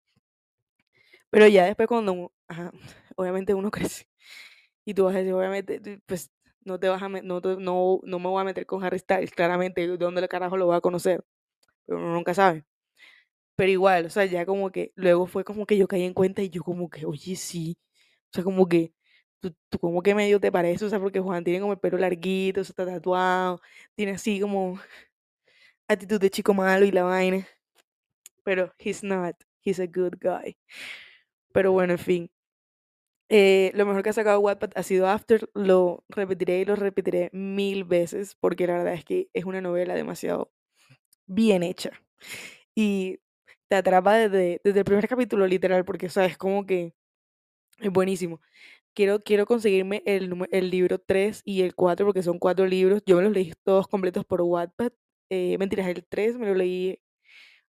Pero 1.32 1.48
ya 1.48 1.66
después 1.66 1.88
cuando, 1.88 2.32
obviamente 3.16 3.54
uno 3.54 3.72
crece 3.72 4.08
y 4.86 4.94
tú 4.94 5.06
vas 5.06 5.16
a 5.16 5.20
decir, 5.20 5.34
obviamente, 5.34 5.82
pues 6.08 6.32
no 6.66 6.80
te 6.80 6.90
vas 6.90 7.02
a, 7.04 7.10
no, 7.10 7.42
no, 7.42 8.00
no 8.04 8.20
me 8.20 8.28
voy 8.30 8.42
a 8.42 8.46
meter 8.46 8.66
con 8.66 8.84
Harry 8.84 9.00
Styles, 9.00 9.32
claramente, 9.32 9.88
¿de 9.88 9.98
dónde 9.98 10.22
el 10.22 10.28
carajo 10.30 10.58
lo 10.58 10.68
voy 10.68 10.76
a 10.78 10.82
conocer? 10.82 11.24
Pero 11.86 12.00
uno 12.00 12.14
nunca 12.14 12.34
sabe. 12.36 12.66
Pero 13.56 13.72
igual, 13.72 14.06
o 14.08 14.10
sea, 14.10 14.26
ya 14.26 14.46
como 14.46 14.72
que, 14.72 14.92
luego 14.96 15.28
fue 15.28 15.44
como 15.46 15.66
que 15.66 15.78
yo 15.78 15.88
caí 15.88 16.04
en 16.04 16.14
cuenta 16.14 16.42
y 16.44 16.50
yo 16.50 16.64
como 16.64 16.90
que, 16.90 17.06
oye, 17.06 17.36
sí, 17.36 17.78
o 18.32 18.36
sea, 18.36 18.44
como 18.44 18.68
que, 18.70 18.94
tú, 19.40 19.56
tú 19.70 19.80
como 19.80 20.02
que 20.02 20.16
medio 20.16 20.40
te 20.40 20.52
parece, 20.52 20.86
o 20.86 20.90
sea, 20.90 21.00
porque 21.00 21.20
Juan 21.20 21.44
tiene 21.44 21.60
como 21.62 21.74
el 21.74 21.80
pelo 21.80 21.98
larguito, 21.98 22.62
o 22.62 22.64
sea, 22.64 22.72
está 22.72 22.86
tatuado, 22.86 23.62
tiene 23.96 24.14
así 24.14 24.40
como 24.40 24.80
actitud 25.88 26.20
de 26.20 26.30
chico 26.30 26.54
malo 26.54 26.86
y 26.86 26.92
la 26.92 27.04
vaina. 27.04 27.48
Pero 28.44 28.74
he's 28.80 29.04
not, 29.04 29.36
he's 29.64 29.80
a 29.80 29.88
good 29.88 30.16
guy. 30.22 30.58
Pero 31.54 31.72
bueno, 31.72 31.94
en 31.94 32.00
fin. 32.00 32.32
Eh, 33.30 33.72
lo 33.76 33.86
mejor 33.86 34.04
que 34.04 34.10
ha 34.10 34.14
sacado 34.14 34.40
Wattpad 34.40 34.72
ha 34.76 34.84
sido 34.84 35.08
After, 35.08 35.50
lo 35.54 36.06
repetiré 36.08 36.62
y 36.62 36.66
lo 36.66 36.76
repetiré 36.78 37.30
mil 37.34 37.84
veces 37.84 38.36
porque 38.40 38.68
la 38.68 38.78
verdad 38.78 38.94
es 38.94 39.04
que 39.04 39.30
es 39.34 39.44
una 39.44 39.60
novela 39.60 39.96
demasiado 39.96 40.52
bien 41.28 41.64
hecha 41.64 41.92
y 42.76 43.20
te 43.70 43.76
atrapa 43.78 44.16
desde, 44.16 44.62
desde 44.64 44.80
el 44.80 44.86
primer 44.86 45.08
capítulo 45.10 45.48
literal 45.48 45.86
porque 45.86 46.08
o 46.08 46.10
sea, 46.10 46.26
es 46.26 46.38
como 46.38 46.66
que 46.66 46.94
es 47.80 47.92
buenísimo. 47.92 48.42
Quiero, 48.98 49.24
quiero 49.24 49.46
conseguirme 49.46 50.02
el, 50.08 50.34
el 50.50 50.72
libro 50.72 50.98
3 50.98 51.44
y 51.46 51.62
el 51.62 51.76
4 51.76 52.08
porque 52.08 52.24
son 52.24 52.40
cuatro 52.40 52.66
libros. 52.66 53.04
Yo 53.06 53.18
me 53.18 53.22
los 53.22 53.32
leí 53.32 53.54
todos 53.64 53.88
completos 53.88 54.26
por 54.26 54.42
Wattpad. 54.42 54.92
Eh, 55.30 55.56
mentiras, 55.60 55.88
el 55.88 56.04
3 56.04 56.40
me 56.40 56.48
lo 56.48 56.56
leí, 56.56 57.00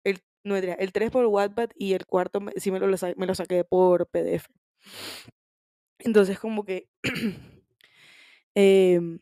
el, 0.04 0.20
no, 0.44 0.54
mentira, 0.54 0.74
el 0.74 0.92
3 0.92 1.10
por 1.12 1.26
Wattpad 1.26 1.70
y 1.76 1.94
el 1.94 2.06
cuarto 2.06 2.40
sí 2.56 2.70
me 2.72 2.80
lo, 2.80 2.88
me 3.16 3.26
lo 3.26 3.34
saqué 3.36 3.64
por 3.64 4.08
PDF. 4.08 4.48
Entonces 6.00 6.38
como 6.38 6.64
que... 6.64 6.88
em, 8.54 9.20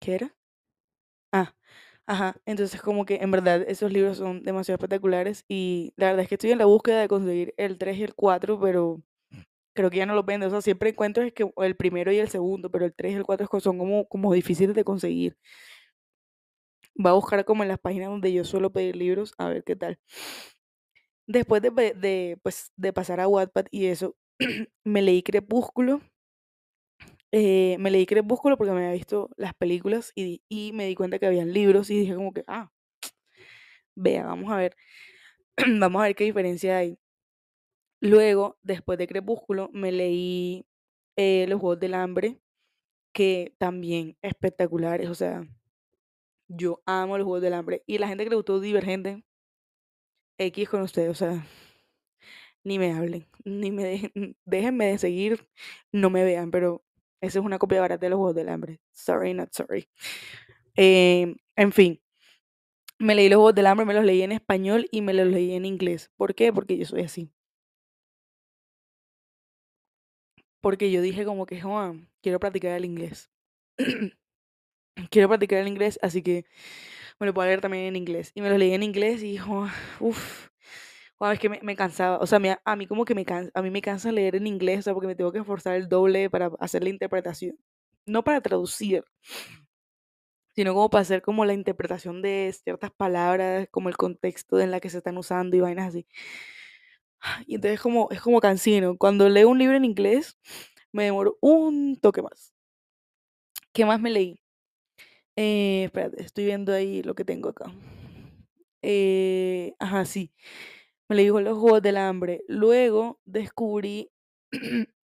¿qué 0.00 0.14
era? 0.16 0.36
Ah, 1.32 1.54
ajá. 2.06 2.36
Entonces 2.46 2.80
como 2.82 3.06
que 3.06 3.16
en 3.16 3.30
verdad 3.30 3.62
esos 3.68 3.92
libros 3.92 4.18
son 4.18 4.42
demasiado 4.44 4.76
espectaculares 4.76 5.44
y 5.48 5.92
la 5.96 6.06
verdad 6.08 6.22
es 6.24 6.28
que 6.28 6.36
estoy 6.36 6.52
en 6.52 6.58
la 6.58 6.66
búsqueda 6.66 7.00
de 7.00 7.08
conseguir 7.08 7.54
el 7.58 7.78
3 7.78 7.98
y 7.98 8.04
el 8.04 8.14
4, 8.14 8.60
pero 8.60 9.02
creo 9.76 9.90
que 9.90 9.98
ya 9.98 10.06
no 10.06 10.14
los 10.16 10.26
venden. 10.26 10.48
O 10.48 10.50
sea, 10.52 10.62
siempre 10.62 10.90
encuentro 10.90 11.24
es 11.24 11.34
que 11.34 11.50
el 11.58 11.76
primero 11.76 12.12
y 12.12 12.18
el 12.18 12.28
segundo, 12.30 12.70
pero 12.72 12.86
el 12.86 12.94
3 12.94 13.12
y 13.14 13.16
el 13.16 13.24
4 13.24 13.44
es 13.44 13.50
co- 13.50 13.60
son 13.60 13.78
como, 13.78 14.08
como 14.08 14.34
difíciles 14.34 14.76
de 14.76 14.84
conseguir. 14.84 15.38
Va 17.04 17.10
a 17.10 17.14
buscar 17.14 17.44
como 17.44 17.62
en 17.62 17.68
las 17.68 17.78
páginas 17.78 18.08
donde 18.10 18.32
yo 18.32 18.44
suelo 18.44 18.72
pedir 18.72 18.96
libros, 18.96 19.34
a 19.38 19.48
ver 19.48 19.64
qué 19.64 19.76
tal. 19.76 19.98
Después 21.26 21.60
de, 21.62 21.70
de, 21.70 22.38
pues, 22.42 22.72
de 22.76 22.92
pasar 22.92 23.20
a 23.20 23.28
Wattpad 23.28 23.66
y 23.70 23.86
eso, 23.86 24.16
me 24.84 25.02
leí 25.02 25.22
Crepúsculo. 25.22 26.00
eh, 27.32 27.76
me 27.80 27.90
leí 27.90 28.06
Crepúsculo 28.06 28.56
porque 28.56 28.72
me 28.72 28.78
había 28.80 28.92
visto 28.92 29.30
las 29.36 29.54
películas 29.54 30.12
y, 30.14 30.42
y 30.48 30.72
me 30.72 30.86
di 30.86 30.94
cuenta 30.94 31.18
que 31.18 31.26
habían 31.26 31.52
libros 31.52 31.90
y 31.90 31.98
dije 32.00 32.14
como 32.14 32.32
que, 32.32 32.44
ah, 32.46 32.70
vea, 33.94 34.24
vamos 34.26 34.52
a 34.52 34.56
ver, 34.56 34.76
vamos 35.80 36.00
a 36.02 36.06
ver 36.06 36.16
qué 36.16 36.24
diferencia 36.24 36.78
hay. 36.78 36.98
Luego, 38.06 38.56
después 38.62 38.98
de 38.98 39.08
Crepúsculo, 39.08 39.68
me 39.72 39.90
leí 39.90 40.64
eh, 41.16 41.46
Los 41.48 41.60
Juegos 41.60 41.80
del 41.80 41.94
Hambre, 41.94 42.38
que 43.12 43.54
también 43.58 44.16
espectaculares, 44.22 45.08
o 45.10 45.14
sea, 45.16 45.44
yo 46.48 46.82
amo 46.86 47.18
los 47.18 47.24
Juegos 47.24 47.42
del 47.42 47.54
Hambre. 47.54 47.82
Y 47.86 47.98
la 47.98 48.06
gente 48.06 48.22
que 48.22 48.30
le 48.30 48.36
gustó 48.36 48.60
Divergente, 48.60 49.24
X 50.38 50.68
con 50.68 50.82
ustedes, 50.82 51.10
o 51.10 51.14
sea, 51.14 51.44
ni 52.62 52.78
me 52.78 52.92
hablen, 52.92 53.26
ni 53.44 53.72
me 53.72 53.82
dejen, 53.84 54.36
déjenme 54.44 54.86
de 54.86 54.98
seguir, 54.98 55.48
no 55.90 56.08
me 56.08 56.22
vean, 56.22 56.52
pero 56.52 56.84
esa 57.20 57.40
es 57.40 57.44
una 57.44 57.58
copia 57.58 57.80
barata 57.80 58.06
de 58.06 58.10
los 58.10 58.18
Juegos 58.18 58.36
del 58.36 58.50
Hambre. 58.50 58.80
Sorry, 58.92 59.34
not 59.34 59.52
sorry. 59.52 59.88
Em, 60.76 61.36
en 61.56 61.72
fin, 61.72 62.00
me 62.98 63.14
leí 63.16 63.28
los 63.28 63.38
Juegos 63.38 63.54
del 63.56 63.66
Hambre, 63.66 63.86
me 63.86 63.94
los 63.94 64.04
leí 64.04 64.22
en 64.22 64.32
español 64.32 64.86
y 64.92 65.02
me 65.02 65.14
los 65.14 65.26
leí 65.26 65.54
en 65.54 65.64
inglés. 65.64 66.12
¿Por 66.16 66.34
qué? 66.36 66.52
Porque 66.52 66.76
yo 66.78 66.84
soy 66.86 67.02
así. 67.02 67.32
Porque 70.66 70.90
yo 70.90 71.00
dije 71.00 71.24
como 71.24 71.46
que, 71.46 71.60
Juan, 71.60 72.08
quiero 72.20 72.40
practicar 72.40 72.72
el 72.72 72.84
inglés. 72.84 73.30
quiero 75.12 75.28
practicar 75.28 75.60
el 75.60 75.68
inglés, 75.68 75.96
así 76.02 76.22
que 76.22 76.44
me 77.20 77.28
lo 77.28 77.32
puedo 77.32 77.46
leer 77.46 77.60
también 77.60 77.84
en 77.84 77.94
inglés. 77.94 78.32
Y 78.34 78.40
me 78.40 78.50
lo 78.50 78.58
leí 78.58 78.72
en 78.72 78.82
inglés 78.82 79.22
y, 79.22 79.38
uff, 80.00 80.48
es 81.30 81.38
que 81.38 81.48
me, 81.48 81.60
me 81.62 81.76
cansaba. 81.76 82.18
O 82.18 82.26
sea, 82.26 82.40
a 82.64 82.74
mí 82.74 82.88
como 82.88 83.04
que 83.04 83.14
me 83.14 83.24
cansa, 83.24 83.52
a 83.54 83.62
mí 83.62 83.70
me 83.70 83.80
cansa 83.80 84.10
leer 84.10 84.34
en 84.34 84.48
inglés, 84.48 84.80
o 84.80 84.82
sea, 84.82 84.92
porque 84.92 85.06
me 85.06 85.14
tengo 85.14 85.30
que 85.30 85.38
esforzar 85.38 85.76
el 85.76 85.88
doble 85.88 86.30
para 86.30 86.50
hacer 86.58 86.82
la 86.82 86.88
interpretación. 86.88 87.56
No 88.04 88.24
para 88.24 88.40
traducir, 88.40 89.04
sino 90.56 90.74
como 90.74 90.90
para 90.90 91.02
hacer 91.02 91.22
como 91.22 91.44
la 91.44 91.54
interpretación 91.54 92.22
de 92.22 92.52
ciertas 92.64 92.90
palabras, 92.90 93.68
como 93.70 93.88
el 93.88 93.96
contexto 93.96 94.58
en 94.58 94.72
la 94.72 94.80
que 94.80 94.90
se 94.90 94.98
están 94.98 95.16
usando 95.16 95.56
y 95.56 95.60
vainas 95.60 95.90
así. 95.90 96.08
Y 97.46 97.56
entonces 97.56 97.80
como, 97.80 98.08
es 98.10 98.20
como 98.20 98.40
cansino. 98.40 98.96
Cuando 98.96 99.28
leo 99.28 99.48
un 99.48 99.58
libro 99.58 99.76
en 99.76 99.84
inglés, 99.84 100.38
me 100.92 101.04
demoro 101.04 101.38
un 101.40 101.98
toque 102.00 102.22
más. 102.22 102.52
¿Qué 103.72 103.84
más 103.84 104.00
me 104.00 104.10
leí? 104.10 104.40
Eh, 105.36 105.84
espérate, 105.84 106.22
estoy 106.22 106.46
viendo 106.46 106.72
ahí 106.72 107.02
lo 107.02 107.14
que 107.14 107.24
tengo 107.24 107.50
acá. 107.50 107.72
Eh, 108.82 109.74
ajá, 109.78 110.04
sí. 110.04 110.32
Me 111.08 111.16
leí 111.16 111.28
Los 111.28 111.58
Juegos 111.58 111.82
del 111.82 111.96
Hambre. 111.98 112.42
Luego 112.48 113.20
descubrí, 113.24 114.10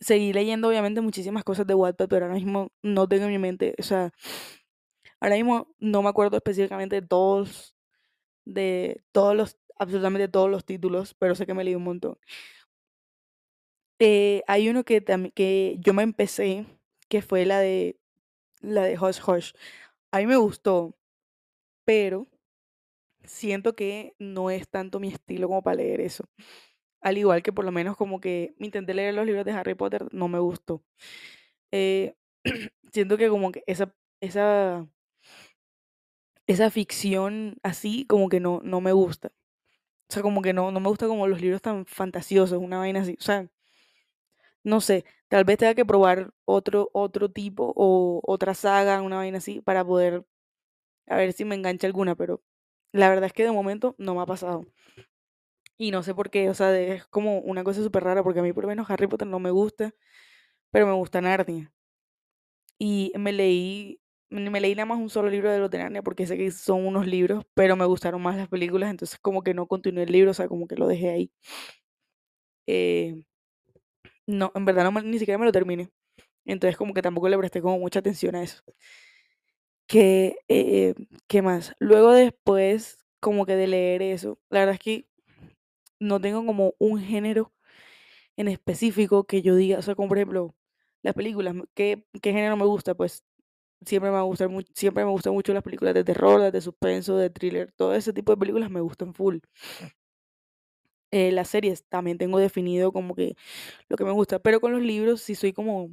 seguí 0.00 0.32
leyendo 0.32 0.68
obviamente 0.68 1.00
muchísimas 1.00 1.44
cosas 1.44 1.66
de 1.66 1.74
Wattpad, 1.74 2.08
pero 2.08 2.26
ahora 2.26 2.36
mismo 2.36 2.72
no 2.82 3.08
tengo 3.08 3.24
en 3.24 3.30
mi 3.30 3.38
mente, 3.38 3.74
o 3.78 3.82
sea, 3.82 4.12
ahora 5.20 5.36
mismo 5.36 5.74
no 5.78 6.02
me 6.02 6.08
acuerdo 6.08 6.36
específicamente 6.36 7.00
de 7.00 7.06
todos, 7.06 7.74
de 8.44 9.02
todos 9.12 9.36
los, 9.36 9.58
absolutamente 9.78 10.28
todos 10.28 10.50
los 10.50 10.64
títulos, 10.64 11.14
pero 11.14 11.34
sé 11.34 11.46
que 11.46 11.54
me 11.54 11.64
leí 11.64 11.74
un 11.74 11.84
montón. 11.84 12.18
Eh, 14.00 14.42
hay 14.46 14.68
uno 14.68 14.84
que, 14.84 15.04
que 15.34 15.76
yo 15.80 15.92
me 15.94 16.02
empecé, 16.02 16.66
que 17.08 17.22
fue 17.22 17.44
la 17.46 17.58
de, 17.60 17.98
la 18.60 18.84
de 18.84 18.98
Hush 18.98 19.20
Hush. 19.26 19.52
A 20.12 20.18
mí 20.18 20.26
me 20.26 20.36
gustó, 20.36 20.96
pero 21.84 22.28
siento 23.24 23.74
que 23.76 24.14
no 24.18 24.50
es 24.50 24.68
tanto 24.68 25.00
mi 25.00 25.08
estilo 25.08 25.48
como 25.48 25.62
para 25.62 25.76
leer 25.78 26.00
eso. 26.00 26.24
Al 27.02 27.18
igual 27.18 27.42
que 27.42 27.52
por 27.52 27.64
lo 27.64 27.72
menos 27.72 27.96
como 27.96 28.20
que 28.20 28.54
intenté 28.58 28.94
leer 28.94 29.14
los 29.14 29.26
libros 29.26 29.44
de 29.46 29.52
Harry 29.52 29.74
Potter, 29.74 30.06
no 30.12 30.28
me 30.28 30.38
gustó. 30.40 30.82
Eh, 31.72 32.14
siento 32.92 33.18
que 33.18 33.28
como 33.30 33.52
que 33.52 33.64
esa, 33.66 33.94
esa, 34.20 34.88
esa 36.48 36.68
ficción 36.70 37.58
así 37.62 38.04
como 38.06 38.28
que 38.28 38.40
no, 38.40 38.60
no 38.64 38.80
me 38.80 38.90
gusta. 38.92 39.30
O 40.10 40.12
sea, 40.12 40.22
como 40.22 40.42
que 40.42 40.52
no, 40.52 40.70
no 40.70 40.80
me 40.80 40.88
gusta 40.88 41.06
como 41.06 41.26
los 41.28 41.40
libros 41.40 41.62
tan 41.62 41.86
fantasiosos, 41.86 42.58
una 42.58 42.78
vaina 42.78 43.00
así. 43.02 43.16
O 43.20 43.22
sea, 43.22 43.48
no 44.64 44.80
sé, 44.80 45.04
tal 45.28 45.44
vez 45.44 45.58
tenga 45.58 45.74
que 45.74 45.84
probar 45.84 46.32
otro, 46.44 46.90
otro 46.92 47.30
tipo 47.30 47.72
o 47.76 48.20
otra 48.26 48.54
saga, 48.54 49.02
una 49.02 49.16
vaina 49.16 49.38
así, 49.38 49.60
para 49.60 49.84
poder 49.84 50.24
a 51.08 51.16
ver 51.16 51.32
si 51.32 51.44
me 51.44 51.54
engancha 51.54 51.86
alguna, 51.86 52.14
pero 52.16 52.42
la 52.92 53.08
verdad 53.08 53.26
es 53.26 53.32
que 53.32 53.44
de 53.44 53.52
momento 53.52 53.94
no 53.98 54.14
me 54.14 54.22
ha 54.22 54.26
pasado. 54.26 54.66
Y 55.78 55.90
no 55.92 56.02
sé 56.02 56.14
por 56.14 56.30
qué, 56.30 56.50
o 56.50 56.54
sea, 56.54 56.78
es 56.78 57.06
como 57.06 57.38
una 57.40 57.64
cosa 57.64 57.82
súper 57.82 58.04
rara, 58.04 58.22
porque 58.22 58.40
a 58.40 58.42
mí 58.42 58.52
por 58.52 58.64
lo 58.64 58.68
menos 58.68 58.90
Harry 58.90 59.06
Potter 59.06 59.28
no 59.28 59.38
me 59.38 59.50
gusta, 59.50 59.94
pero 60.70 60.86
me 60.86 60.94
gusta 60.94 61.20
Narnia. 61.20 61.72
Y 62.78 63.12
me 63.16 63.32
leí 63.32 64.00
me 64.30 64.60
leí 64.60 64.74
nada 64.74 64.86
más 64.86 64.98
un 64.98 65.10
solo 65.10 65.30
libro 65.30 65.50
de 65.50 65.58
los 65.58 65.70
porque 66.04 66.26
sé 66.26 66.36
que 66.36 66.50
son 66.50 66.86
unos 66.86 67.06
libros, 67.06 67.44
pero 67.54 67.76
me 67.76 67.84
gustaron 67.86 68.22
más 68.22 68.36
las 68.36 68.48
películas, 68.48 68.90
entonces 68.90 69.18
como 69.20 69.42
que 69.42 69.54
no 69.54 69.66
continué 69.66 70.04
el 70.04 70.12
libro, 70.12 70.30
o 70.32 70.34
sea, 70.34 70.48
como 70.48 70.66
que 70.68 70.76
lo 70.76 70.86
dejé 70.88 71.10
ahí. 71.10 71.32
Eh, 72.66 73.14
no, 74.26 74.52
en 74.54 74.64
verdad 74.64 74.90
no, 74.90 75.00
ni 75.02 75.18
siquiera 75.18 75.38
me 75.38 75.46
lo 75.46 75.52
terminé. 75.52 75.90
Entonces 76.46 76.76
como 76.76 76.94
que 76.94 77.02
tampoco 77.02 77.28
le 77.28 77.38
presté 77.38 77.62
como 77.62 77.78
mucha 77.78 78.00
atención 78.00 78.36
a 78.36 78.42
eso. 78.44 78.62
¿Qué, 79.86 80.36
eh, 80.48 80.94
¿Qué 81.28 81.40
más? 81.42 81.72
Luego 81.78 82.12
después 82.12 82.98
como 83.20 83.46
que 83.46 83.56
de 83.56 83.66
leer 83.66 84.02
eso, 84.02 84.38
la 84.50 84.60
verdad 84.60 84.74
es 84.74 84.80
que 84.80 85.08
no 86.00 86.20
tengo 86.20 86.44
como 86.46 86.74
un 86.78 87.00
género 87.00 87.52
en 88.36 88.48
específico 88.48 89.24
que 89.26 89.42
yo 89.42 89.56
diga, 89.56 89.78
o 89.78 89.82
sea, 89.82 89.94
como 89.96 90.08
por 90.08 90.18
ejemplo, 90.18 90.54
las 91.02 91.14
películas, 91.14 91.56
¿qué, 91.74 92.06
qué 92.22 92.32
género 92.32 92.56
me 92.56 92.66
gusta? 92.66 92.94
Pues 92.94 93.24
siempre 93.84 94.10
me 94.10 94.20
gustar 94.22 94.48
mucho, 94.48 94.70
siempre 94.74 95.04
me 95.04 95.10
gustan 95.10 95.32
mucho 95.34 95.52
las 95.54 95.62
películas 95.62 95.94
de 95.94 96.04
terror, 96.04 96.50
de 96.52 96.60
suspenso, 96.60 97.16
de 97.16 97.30
thriller, 97.30 97.72
todo 97.76 97.94
ese 97.94 98.12
tipo 98.12 98.32
de 98.32 98.38
películas 98.38 98.70
me 98.70 98.80
gustan 98.80 99.14
full. 99.14 99.38
Eh, 101.10 101.32
las 101.32 101.48
series 101.48 101.84
también 101.88 102.18
tengo 102.18 102.38
definido 102.38 102.92
como 102.92 103.14
que 103.14 103.34
lo 103.88 103.96
que 103.96 104.04
me 104.04 104.12
gusta, 104.12 104.38
pero 104.40 104.60
con 104.60 104.72
los 104.72 104.82
libros 104.82 105.22
sí 105.22 105.34
soy 105.34 105.52
como, 105.54 105.90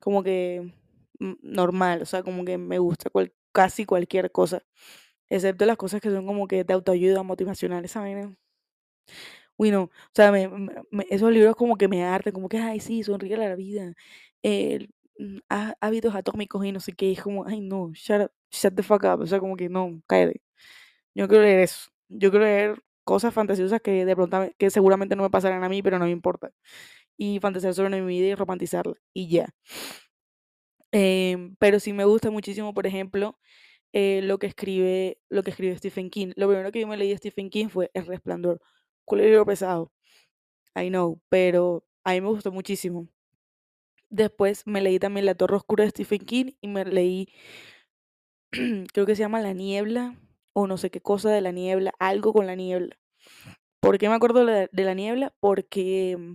como 0.00 0.22
que 0.22 0.72
mm, 1.18 1.32
normal, 1.42 2.02
o 2.02 2.06
sea, 2.06 2.22
como 2.22 2.44
que 2.44 2.58
me 2.58 2.78
gusta 2.78 3.10
casi 3.52 3.84
cualquier 3.86 4.30
cosa, 4.32 4.62
excepto 5.30 5.66
las 5.66 5.76
cosas 5.78 6.00
que 6.00 6.10
son 6.10 6.26
como 6.26 6.48
que 6.48 6.64
de 6.64 6.74
autoayuda, 6.74 7.22
motivacionales, 7.22 7.92
¿saben? 7.92 8.38
Uy, 9.56 9.70
no, 9.70 9.84
o 9.84 9.90
sea, 10.14 10.32
esos 11.10 11.30
libros 11.32 11.54
como 11.56 11.76
que 11.76 11.88
me 11.88 12.04
hartan, 12.04 12.32
como 12.32 12.48
que, 12.48 12.58
ay, 12.58 12.80
sí, 12.80 13.02
sonríe 13.02 13.36
la 13.36 13.54
vida, 13.56 13.92
mm, 15.20 15.38
hábitos 15.80 16.14
atómicos 16.14 16.64
y 16.64 16.72
no 16.72 16.80
sé 16.80 16.92
qué, 16.94 17.12
es 17.12 17.22
como, 17.22 17.46
ay, 17.46 17.60
no, 17.60 17.92
shut, 17.94 18.30
shut 18.50 18.74
the 18.74 18.82
fuck 18.82 19.04
up, 19.04 19.20
o 19.20 19.26
sea, 19.26 19.40
como 19.40 19.56
que 19.56 19.68
no, 19.68 20.02
cállate. 20.06 20.42
Yo 21.14 21.28
quiero 21.28 21.44
leer 21.44 21.60
eso, 21.60 21.90
yo 22.08 22.30
quiero 22.30 22.46
leer 22.46 22.82
cosas 23.04 23.34
fantasiosas 23.34 23.80
que 23.82 24.04
de 24.04 24.16
pronto, 24.16 24.50
que 24.58 24.70
seguramente 24.70 25.16
no 25.16 25.22
me 25.24 25.30
pasarán 25.30 25.64
a 25.64 25.68
mí, 25.68 25.82
pero 25.82 25.98
no 25.98 26.06
me 26.06 26.12
importa. 26.12 26.52
Y 27.18 27.40
fantasear 27.40 27.74
sobre 27.74 28.00
mi 28.02 28.06
vida 28.08 28.28
y 28.28 28.34
romantizarla, 28.36 28.94
y 29.14 29.28
ya. 29.30 29.48
Em, 30.92 31.54
pero 31.58 31.78
sí 31.80 31.92
me 31.92 32.04
gusta 32.04 32.30
muchísimo, 32.30 32.74
por 32.74 32.86
ejemplo, 32.86 33.38
eh, 33.92 34.22
lo 34.24 34.38
que 34.38 34.46
escribe 34.48 35.18
lo 35.30 35.42
que 35.44 35.50
escribe 35.50 35.76
Stephen 35.78 36.10
King. 36.10 36.32
Lo 36.36 36.48
primero 36.48 36.72
que 36.72 36.80
yo 36.80 36.88
me 36.88 36.96
leí 36.96 37.10
de 37.10 37.18
Stephen 37.18 37.50
King 37.50 37.68
fue 37.68 37.90
El 37.94 38.06
Resplandor 38.06 38.60
libro 39.12 39.46
pesado. 39.46 39.92
I 40.76 40.88
know, 40.90 41.20
pero 41.30 41.84
a 42.04 42.12
mí 42.12 42.20
me 42.20 42.28
gustó 42.28 42.52
muchísimo. 42.52 43.08
Después 44.10 44.66
me 44.66 44.80
leí 44.80 44.98
también 44.98 45.26
La 45.26 45.34
Torre 45.34 45.56
Oscura 45.56 45.84
de 45.84 45.90
Stephen 45.90 46.20
King 46.20 46.52
y 46.60 46.68
me 46.68 46.84
leí, 46.84 47.28
creo 48.92 49.06
que 49.06 49.16
se 49.16 49.22
llama 49.22 49.40
La 49.40 49.52
Niebla 49.52 50.16
o 50.52 50.66
no 50.66 50.76
sé 50.76 50.90
qué 50.90 51.00
cosa 51.00 51.30
de 51.30 51.40
la 51.40 51.52
niebla, 51.52 51.92
algo 51.98 52.32
con 52.32 52.46
la 52.46 52.54
niebla. 52.54 52.96
¿Por 53.80 53.98
qué 53.98 54.08
me 54.08 54.14
acuerdo 54.14 54.44
de 54.44 54.68
la 54.72 54.94
niebla? 54.94 55.34
Porque, 55.40 56.16
mm, 56.18 56.34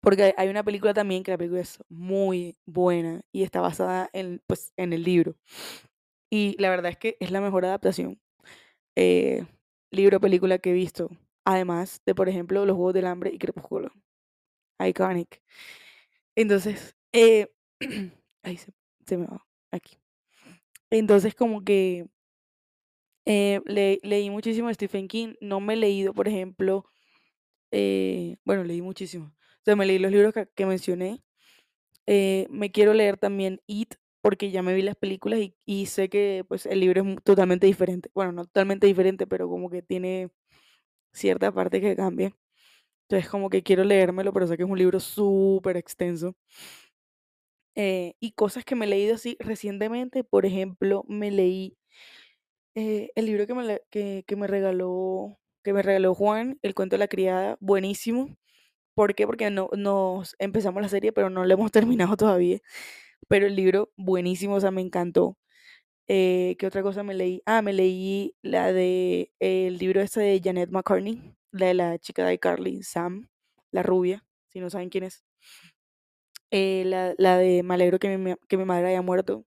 porque 0.00 0.34
hay 0.36 0.48
una 0.48 0.62
película 0.62 0.94
también 0.94 1.22
que 1.22 1.30
la 1.32 1.38
película 1.38 1.60
es 1.60 1.78
muy 1.88 2.56
buena 2.66 3.22
y 3.32 3.42
está 3.42 3.60
basada 3.60 4.08
en, 4.12 4.42
pues, 4.46 4.72
en 4.76 4.92
el 4.92 5.02
libro. 5.02 5.36
Y 6.30 6.56
la 6.60 6.70
verdad 6.70 6.90
es 6.92 6.98
que 6.98 7.16
es 7.20 7.30
la 7.30 7.40
mejor 7.40 7.64
adaptación. 7.64 8.20
Eh, 8.96 9.46
libro 9.90 10.20
película 10.20 10.58
que 10.58 10.70
he 10.70 10.74
visto. 10.74 11.10
Además 11.44 12.02
de, 12.06 12.14
por 12.14 12.28
ejemplo, 12.28 12.66
Los 12.66 12.76
Juegos 12.76 12.94
del 12.94 13.06
Hambre 13.06 13.30
y 13.32 13.38
Crepúsculo. 13.38 13.92
Iconic. 14.80 15.42
Entonces, 16.38 16.94
eh, 17.12 17.48
ahí 18.44 18.56
se, 18.56 19.16
me 19.16 19.26
va, 19.26 19.44
aquí. 19.72 19.98
Entonces, 20.88 21.34
como 21.34 21.64
que 21.64 22.06
eh, 23.26 23.60
leí 23.66 24.30
muchísimo 24.30 24.68
de 24.68 24.74
Stephen 24.74 25.08
King. 25.08 25.34
No 25.40 25.58
me 25.58 25.74
he 25.74 25.76
leído, 25.76 26.14
por 26.14 26.28
ejemplo, 26.28 26.84
eh, 27.72 28.36
bueno, 28.44 28.62
leí 28.62 28.80
muchísimo. 28.80 29.34
O 29.36 29.64
sea, 29.64 29.74
me 29.74 29.84
leí 29.84 29.98
los 29.98 30.12
libros 30.12 30.32
que, 30.54 30.64
mencioné. 30.64 31.24
me 32.06 32.70
quiero 32.70 32.94
leer 32.94 33.18
también 33.18 33.60
It, 33.66 33.94
porque 34.22 34.52
ya 34.52 34.62
me 34.62 34.74
vi 34.74 34.82
las 34.82 34.94
películas 34.94 35.40
y, 35.66 35.86
sé 35.86 36.08
que 36.08 36.44
pues 36.48 36.66
el 36.66 36.78
libro 36.78 37.02
es 37.02 37.24
totalmente 37.24 37.66
diferente. 37.66 38.10
Bueno, 38.14 38.30
no 38.30 38.44
totalmente 38.44 38.86
diferente, 38.86 39.26
pero 39.26 39.48
como 39.48 39.70
que 39.70 39.82
tiene 39.82 40.30
cierta 41.12 41.50
parte 41.52 41.80
que 41.80 41.96
cambia. 41.96 42.32
Entonces 43.08 43.30
como 43.30 43.48
que 43.50 43.62
quiero 43.62 43.84
leérmelo, 43.84 44.32
pero 44.34 44.46
sé 44.46 44.56
que 44.56 44.64
es 44.64 44.68
un 44.68 44.78
libro 44.78 45.00
súper 45.00 45.76
extenso. 45.78 46.36
Eh, 47.74 48.14
y 48.20 48.32
cosas 48.32 48.64
que 48.64 48.74
me 48.74 48.86
he 48.86 48.88
leído 48.88 49.14
así 49.14 49.36
recientemente, 49.40 50.24
por 50.24 50.44
ejemplo, 50.44 51.04
me 51.08 51.30
leí 51.30 51.78
eh, 52.74 53.10
el 53.14 53.26
libro 53.26 53.46
que 53.46 53.54
me, 53.54 53.80
que, 53.90 54.36
me 54.36 54.46
regaló 54.46 55.38
que 55.62 55.72
me 55.72 55.82
regaló 55.82 56.14
Juan, 56.14 56.58
El 56.62 56.74
cuento 56.74 56.94
de 56.96 56.98
la 57.00 57.08
criada, 57.08 57.56
buenísimo. 57.60 58.36
¿Por 58.94 59.14
qué? 59.14 59.26
Porque 59.26 59.50
no, 59.50 59.70
nos 59.76 60.36
empezamos 60.40 60.82
la 60.82 60.88
serie, 60.90 61.12
pero 61.12 61.30
no 61.30 61.44
la 61.46 61.54
hemos 61.54 61.72
terminado 61.72 62.16
todavía. 62.16 62.60
Pero 63.28 63.46
el 63.46 63.56
libro, 63.56 63.92
buenísimo, 63.96 64.56
o 64.56 64.60
sea, 64.60 64.70
me 64.72 64.82
encantó. 64.82 65.38
Eh, 66.08 66.56
¿Qué 66.58 66.66
otra 66.66 66.82
cosa 66.82 67.02
me 67.04 67.14
leí? 67.14 67.42
Ah, 67.46 67.62
me 67.62 67.72
leí 67.74 68.34
la 68.42 68.72
de 68.72 69.32
el 69.40 69.78
libro 69.78 70.00
este 70.02 70.20
de 70.20 70.40
Janet 70.44 70.70
McCartney, 70.70 71.36
la 71.52 71.66
de 71.66 71.74
la 71.74 71.98
chica 71.98 72.26
de 72.26 72.38
Carly, 72.38 72.82
Sam, 72.82 73.28
la 73.70 73.82
rubia, 73.82 74.24
si 74.48 74.60
no 74.60 74.70
saben 74.70 74.90
quién 74.90 75.04
es. 75.04 75.24
Eh, 76.50 76.84
la, 76.86 77.14
la, 77.18 77.36
de 77.38 77.62
Me 77.62 77.74
alegro 77.74 77.98
que 77.98 78.16
mi, 78.16 78.34
que 78.48 78.56
mi 78.56 78.64
madre 78.64 78.88
haya 78.88 79.02
muerto. 79.02 79.44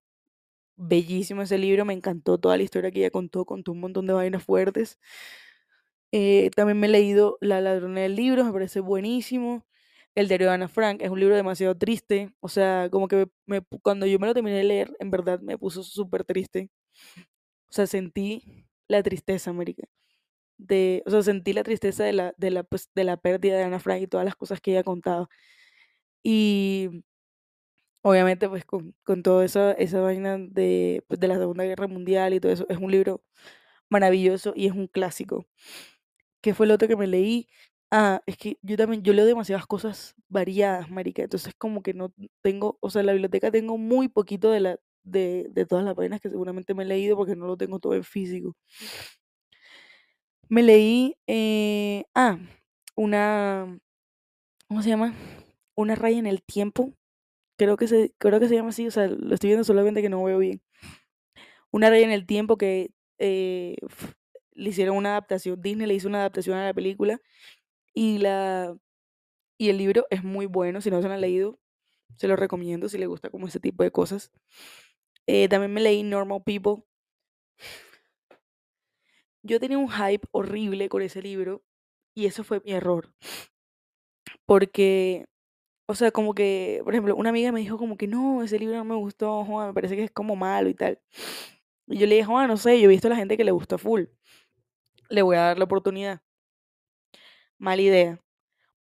Bellísimo 0.78 1.44
ese 1.44 1.58
libro, 1.60 1.86
me 1.86 1.94
encantó 1.94 2.40
toda 2.40 2.58
la 2.58 2.64
historia 2.64 2.92
que 2.92 3.00
ella 3.02 3.12
contó, 3.12 3.46
contó 3.46 3.72
un 3.74 3.82
montón 3.82 4.08
de 4.08 4.14
vainas 4.14 4.44
fuertes. 4.44 5.00
Eh, 6.14 6.50
también 6.56 6.80
me 6.80 6.88
he 6.88 6.90
leído 6.90 7.38
La 7.42 7.62
ladrona 7.62 8.02
del 8.02 8.16
libro, 8.16 8.44
me 8.44 8.52
parece 8.52 8.80
buenísimo. 8.82 9.66
El 10.16 10.28
diario 10.28 10.48
de 10.48 10.54
Ana 10.54 10.68
Frank 10.68 11.02
es 11.02 11.10
un 11.10 11.20
libro 11.20 11.36
demasiado 11.36 11.76
triste. 11.78 12.34
O 12.42 12.50
sea, 12.50 12.90
como 12.92 13.08
que 13.08 13.28
cuando 13.82 14.06
yo 14.06 14.20
me 14.20 14.28
lo 14.28 14.34
terminé 14.34 14.58
de 14.58 14.64
leer, 14.66 14.96
en 15.00 15.10
verdad 15.12 15.40
me 15.42 15.58
puso 15.58 15.84
súper 15.84 16.26
triste. 16.26 16.70
O 17.70 17.74
sea, 17.74 17.88
sentí 17.88 18.44
la 18.88 19.02
tristeza, 19.02 19.50
América. 19.50 19.88
De, 20.62 21.04
o 21.08 21.12
sea, 21.12 21.24
sentí 21.24 21.54
la 21.54 21.64
tristeza 21.64 22.04
de 22.06 22.14
la, 22.14 22.34
de 22.38 22.52
la, 22.52 22.64
pues, 22.64 22.90
de 22.96 23.04
la 23.06 23.18
pérdida 23.18 23.58
de 23.58 23.64
Ana 23.64 23.80
Frank 23.80 24.02
y 24.04 24.08
todas 24.08 24.26
las 24.26 24.36
cosas 24.36 24.62
que 24.62 24.72
ella 24.72 24.84
contado. 24.84 25.30
Y 26.24 27.04
obviamente, 28.02 28.50
pues 28.50 28.66
con, 28.66 28.96
con 29.04 29.24
toda 29.24 29.46
esa, 29.46 29.72
esa 29.74 30.02
vaina 30.02 30.38
de, 30.40 31.04
pues, 31.08 31.20
de 31.20 31.28
la 31.28 31.38
Segunda 31.38 31.64
Guerra 31.66 31.88
Mundial 31.88 32.34
y 32.34 32.40
todo 32.40 32.52
eso, 32.52 32.66
es 32.70 32.78
un 32.78 32.92
libro 32.92 33.24
maravilloso 33.90 34.54
y 34.56 34.68
es 34.68 34.74
un 34.74 34.88
clásico. 34.88 35.48
¿Qué 36.42 36.54
fue 36.54 36.68
lo 36.68 36.76
otro 36.76 36.88
que 36.88 36.96
me 36.98 37.08
leí? 37.08 37.48
Ah, 37.92 38.22
es 38.28 38.38
que 38.38 38.58
yo 38.62 38.78
también, 38.78 39.04
yo 39.04 39.14
leo 39.14 39.26
demasiadas 39.26 39.68
cosas 39.68 40.16
variadas, 40.30 40.90
marica, 40.92 41.24
entonces 41.24 41.54
como 41.58 41.84
que 41.84 41.94
no 41.94 42.14
tengo, 42.42 42.78
o 42.82 42.90
sea, 42.90 43.02
en 43.02 43.08
la 43.08 43.14
biblioteca 43.14 43.52
tengo 43.52 43.78
muy 43.78 44.10
poquito 44.10 44.52
de 44.52 44.62
la, 44.62 44.80
de, 45.04 45.48
de 45.52 45.66
todas 45.66 45.86
las 45.86 45.96
páginas 45.96 46.22
que 46.22 46.30
seguramente 46.30 46.74
me 46.76 46.84
he 46.84 46.86
leído 46.88 47.18
porque 47.18 47.36
no 47.36 47.48
lo 47.48 47.58
tengo 47.58 47.80
todo 47.80 47.96
en 47.96 48.04
físico. 48.06 48.56
Me 50.52 50.64
leí, 50.64 51.16
eh, 51.28 52.04
ah, 52.14 52.38
una, 52.98 53.80
¿cómo 54.68 54.82
se 54.84 54.90
llama? 54.90 55.16
Una 55.76 55.96
raya 55.96 56.20
en 56.20 56.28
el 56.28 56.44
tiempo, 56.44 56.94
creo 57.58 57.78
que 57.78 57.88
se, 57.88 58.14
creo 58.20 58.40
que 58.40 58.50
se 58.50 58.56
llama 58.56 58.70
así, 58.70 58.88
o 58.88 58.92
sea, 58.92 59.08
lo 59.08 59.34
estoy 59.34 59.50
viendo 59.50 59.64
solamente 59.66 60.02
que 60.02 60.10
no 60.10 60.24
veo 60.24 60.40
bien. 60.40 60.62
Una 61.72 61.90
raya 61.90 62.06
en 62.06 62.12
el 62.12 62.26
tiempo 62.26 62.58
que 62.58 62.92
eh, 63.20 63.78
le 64.54 64.70
hicieron 64.70 64.98
una 64.98 65.12
adaptación, 65.12 65.62
Disney 65.62 65.88
le 65.88 65.94
hizo 65.94 66.08
una 66.08 66.20
adaptación 66.20 66.58
a 66.58 66.66
la 66.66 66.74
película 66.74 67.20
y, 67.94 68.20
la, 68.20 68.76
y 69.58 69.70
el 69.70 69.78
libro 69.78 70.08
es 70.12 70.24
muy 70.24 70.48
bueno, 70.48 70.82
si 70.82 70.92
no 70.92 71.02
se 71.02 71.08
lo 71.08 71.14
han 71.14 71.22
leído, 71.22 71.60
se 72.18 72.28
lo 72.28 72.36
recomiendo 72.38 72.90
si 72.90 72.98
le 72.98 73.08
gusta 73.08 73.30
como 73.30 73.48
ese 73.48 73.60
tipo 73.60 73.84
de 73.84 73.92
cosas. 73.92 74.32
Eh, 75.28 75.50
también 75.50 75.74
me 75.74 75.82
leí 75.82 76.04
Normal 76.04 76.44
People. 76.46 76.84
Yo 79.44 79.60
tenía 79.60 79.78
un 79.78 79.90
hype 79.90 80.28
horrible 80.32 80.90
con 80.90 81.02
ese 81.02 81.22
libro 81.22 81.64
y 82.16 82.26
eso 82.28 82.44
fue 82.44 82.62
mi 82.66 82.72
error. 82.74 83.14
Porque, 84.46 85.26
o 85.88 85.96
sea, 85.96 86.12
como 86.12 86.34
que, 86.36 86.82
por 86.84 86.94
ejemplo, 86.94 87.16
una 87.16 87.30
amiga 87.30 87.52
me 87.52 87.62
dijo 87.62 87.78
como 87.78 87.98
que 87.98 88.08
no, 88.08 88.44
ese 88.44 88.60
libro 88.60 88.78
no 88.78 88.86
me 88.86 88.96
gustó, 88.96 89.46
Juan, 89.46 89.70
me 89.70 89.74
parece 89.74 89.96
que 89.96 90.04
es 90.06 90.12
como 90.12 90.36
malo 90.36 90.70
y 90.70 90.76
tal. 90.76 91.00
Y 91.88 92.00
yo 92.00 92.08
le 92.08 92.16
dije, 92.16 92.28
Juan, 92.28 92.48
no 92.48 92.58
sé, 92.58 92.80
yo 92.80 92.86
he 92.86 92.88
visto 92.94 93.08
a 93.08 93.12
la 93.12 93.18
gente 93.18 93.38
que 93.38 93.44
le 93.46 93.52
gustó 93.52 93.78
full. 93.78 94.06
Le 95.10 95.22
voy 95.22 95.36
a 95.36 95.42
dar 95.42 95.60
la 95.60 95.66
oportunidad 95.66 96.22
mala 97.62 97.82
idea. 97.82 98.20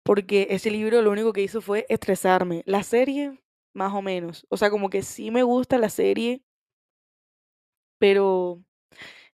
Porque 0.05 0.49
ese 0.51 0.71
libro 0.71 1.03
lo 1.03 1.11
único 1.11 1.33
que 1.33 1.43
hizo 1.43 1.61
fue 1.61 1.87
estresarme. 1.89 2.63
La 2.67 2.83
serie, 2.83 3.41
más 3.75 3.93
o 3.95 4.03
menos. 4.03 4.47
O 4.49 4.57
sea, 4.57 4.71
como 4.71 4.91
que 4.91 5.03
sí 5.03 5.31
me 5.31 5.43
gusta 5.43 5.79
la 5.79 5.91
serie, 5.91 6.43
pero 7.99 8.65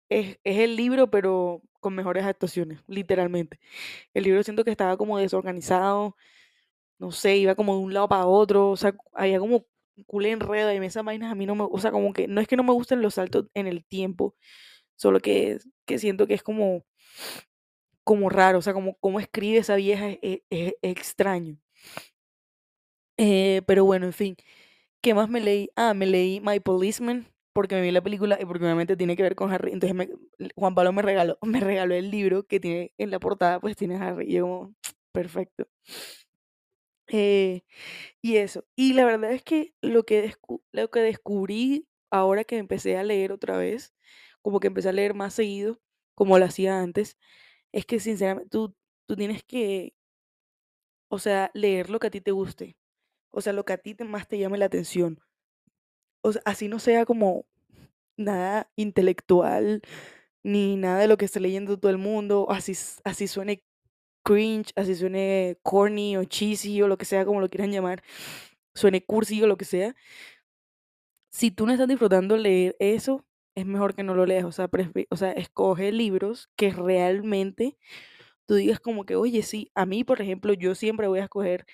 es, 0.09 0.39
el 0.45 0.77
libro, 0.77 1.11
pero 1.11 1.63
con 1.81 1.95
mejores 1.95 2.25
actuaciones, 2.25 2.81
literalmente. 2.89 3.61
El 4.15 4.25
libro 4.25 4.43
siento 4.45 4.65
que 4.65 4.71
estaba 4.73 4.97
como 4.99 5.19
desorganizado, 5.19 6.17
no 6.99 7.13
sé, 7.13 7.37
iba 7.39 7.55
como 7.55 7.75
de 7.77 7.81
un 7.83 7.95
lado 7.95 8.09
para 8.09 8.27
otro, 8.27 8.71
o 8.71 8.77
sea, 8.77 8.95
había 9.15 9.39
como 9.41 9.67
culé 10.07 10.31
enredo 10.33 10.73
y 10.73 10.79
esas 10.87 11.05
vainas 11.05 11.33
a 11.33 11.35
mí 11.35 11.47
no 11.47 11.55
me, 11.57 11.65
o 11.71 11.79
sea, 11.79 11.91
como 11.93 12.13
que 12.13 12.29
no 12.29 12.41
es 12.41 12.49
que 12.49 12.57
no 12.57 12.65
me 12.65 12.73
gusten 12.73 13.03
los 13.03 13.15
saltos 13.15 13.47
en 13.55 13.67
el 13.67 13.85
tiempo, 13.87 14.35
solo 14.97 15.21
que, 15.21 15.59
que 15.87 15.99
siento 15.99 16.27
que 16.27 16.35
es 16.35 16.43
como, 16.45 16.85
como 18.05 18.29
raro, 18.31 18.59
o 18.59 18.63
sea, 18.63 18.73
como, 18.75 18.95
como 18.99 19.21
escribe 19.21 19.59
esa 19.59 19.77
vieja 19.77 20.09
es, 20.11 20.19
es- 20.23 20.43
es 20.51 20.75
extraño. 20.83 21.59
Eh, 23.19 23.63
pero 23.67 23.85
bueno, 23.85 24.07
en 24.07 24.13
fin, 24.13 24.37
¿qué 25.03 25.15
más 25.15 25.29
me 25.31 25.41
leí? 25.41 25.71
Ah, 25.77 25.95
me 25.95 26.07
leí 26.07 26.41
My 26.41 26.61
Policeman 26.61 27.29
porque 27.57 27.77
me 27.77 27.83
vi 27.83 27.93
la 27.93 28.03
película 28.03 28.39
y 28.41 28.47
porque 28.47 28.65
obviamente 28.67 28.99
tiene 28.99 29.17
que 29.17 29.25
ver 29.25 29.37
con 29.37 29.53
Harry. 29.53 29.73
Entonces 29.73 30.11
Juan 30.57 30.77
Pablo 30.77 30.93
me 30.93 31.03
regaló, 31.03 31.39
me 31.43 31.61
regaló 31.61 31.95
el 31.97 32.11
libro 32.13 32.45
que 32.45 32.61
tiene 32.61 32.93
en 32.99 33.11
la 33.13 33.21
portada, 33.21 33.61
pues 33.61 33.77
tiene 33.77 33.97
Harry. 33.97 34.27
Y 34.31 34.35
yo 34.35 34.45
como, 34.45 34.75
perfecto. 35.13 35.67
Eh, 37.09 37.63
y 38.23 38.37
eso. 38.39 38.65
Y 38.77 38.95
la 38.95 39.05
verdad 39.05 39.33
es 39.33 39.43
que 39.43 39.75
lo 39.83 40.05
que, 40.05 40.35
lo 40.73 40.91
que 40.91 41.01
descubrí 41.01 41.89
ahora 42.11 42.45
que 42.45 42.59
empecé 42.59 42.99
a 42.99 43.05
leer 43.05 43.33
otra 43.33 43.57
vez, 43.59 43.95
como 44.43 44.61
que 44.61 44.69
empecé 44.69 44.91
a 44.91 44.93
leer 44.93 45.15
más 45.15 45.35
seguido, 45.35 45.81
como 46.15 46.39
lo 46.39 46.47
hacía 46.47 46.81
antes, 46.81 47.19
es 47.73 47.87
que 47.87 48.01
sinceramente 48.01 48.51
tú, 48.51 48.77
tú 49.07 49.17
tienes 49.17 49.45
que, 49.45 49.95
o 51.09 51.19
sea, 51.19 51.51
leer 51.55 51.91
lo 51.91 51.99
que 51.99 52.07
a 52.09 52.11
ti 52.11 52.21
te 52.21 52.31
guste, 52.31 52.77
o 53.31 53.41
sea, 53.41 53.53
lo 53.55 53.65
que 53.65 53.75
a 53.75 53.79
ti 53.79 53.97
más 54.05 54.29
te 54.29 54.39
llame 54.39 54.59
la 54.59 54.67
atención. 54.67 55.21
O 56.27 56.33
sea, 56.33 56.43
así 56.45 56.69
no 56.69 56.79
sea 56.79 57.07
como 57.07 57.47
nada 58.17 58.71
intelectual, 58.77 59.83
ni 60.45 60.77
nada 60.77 61.01
de 61.01 61.09
lo 61.09 61.17
que 61.19 61.27
esté 61.27 61.41
leyendo 61.41 61.79
todo 61.79 61.91
el 61.91 61.99
mundo, 61.99 62.47
así, 62.51 62.75
así 63.05 63.29
suene 63.29 63.63
cringe, 64.25 64.73
así 64.77 64.95
suene 64.97 65.59
corny 65.63 66.17
o 66.17 66.25
cheesy 66.25 66.83
o 66.83 66.89
lo 66.89 66.99
que 66.99 67.05
sea, 67.07 67.25
como 67.27 67.41
lo 67.41 67.49
quieran 67.49 67.73
llamar, 67.73 68.03
suene 68.75 69.05
cursi 69.05 69.43
o 69.43 69.47
lo 69.47 69.57
que 69.59 69.65
sea. 69.67 69.95
Si 71.31 71.51
tú 71.51 71.67
no 71.67 71.73
estás 71.73 71.89
disfrutando 71.89 72.37
leer 72.37 72.77
eso, 72.79 73.25
es 73.55 73.67
mejor 73.67 73.95
que 73.95 74.03
no 74.03 74.15
lo 74.15 74.27
leas. 74.27 74.45
O 74.45 74.53
sea, 74.53 74.69
o 75.11 75.17
sea, 75.17 75.33
escoge 75.33 75.93
libros 75.93 76.51
que 76.57 76.71
realmente 76.71 77.77
tú 78.47 78.55
digas 78.57 78.81
como 78.81 79.05
que, 79.05 79.17
oye, 79.17 79.43
sí, 79.43 79.71
a 79.75 79.87
mí, 79.87 80.05
por 80.05 80.21
ejemplo, 80.23 80.55
yo 80.55 80.75
siempre 80.75 81.09
voy 81.09 81.21
a 81.21 81.25
escoger 81.25 81.67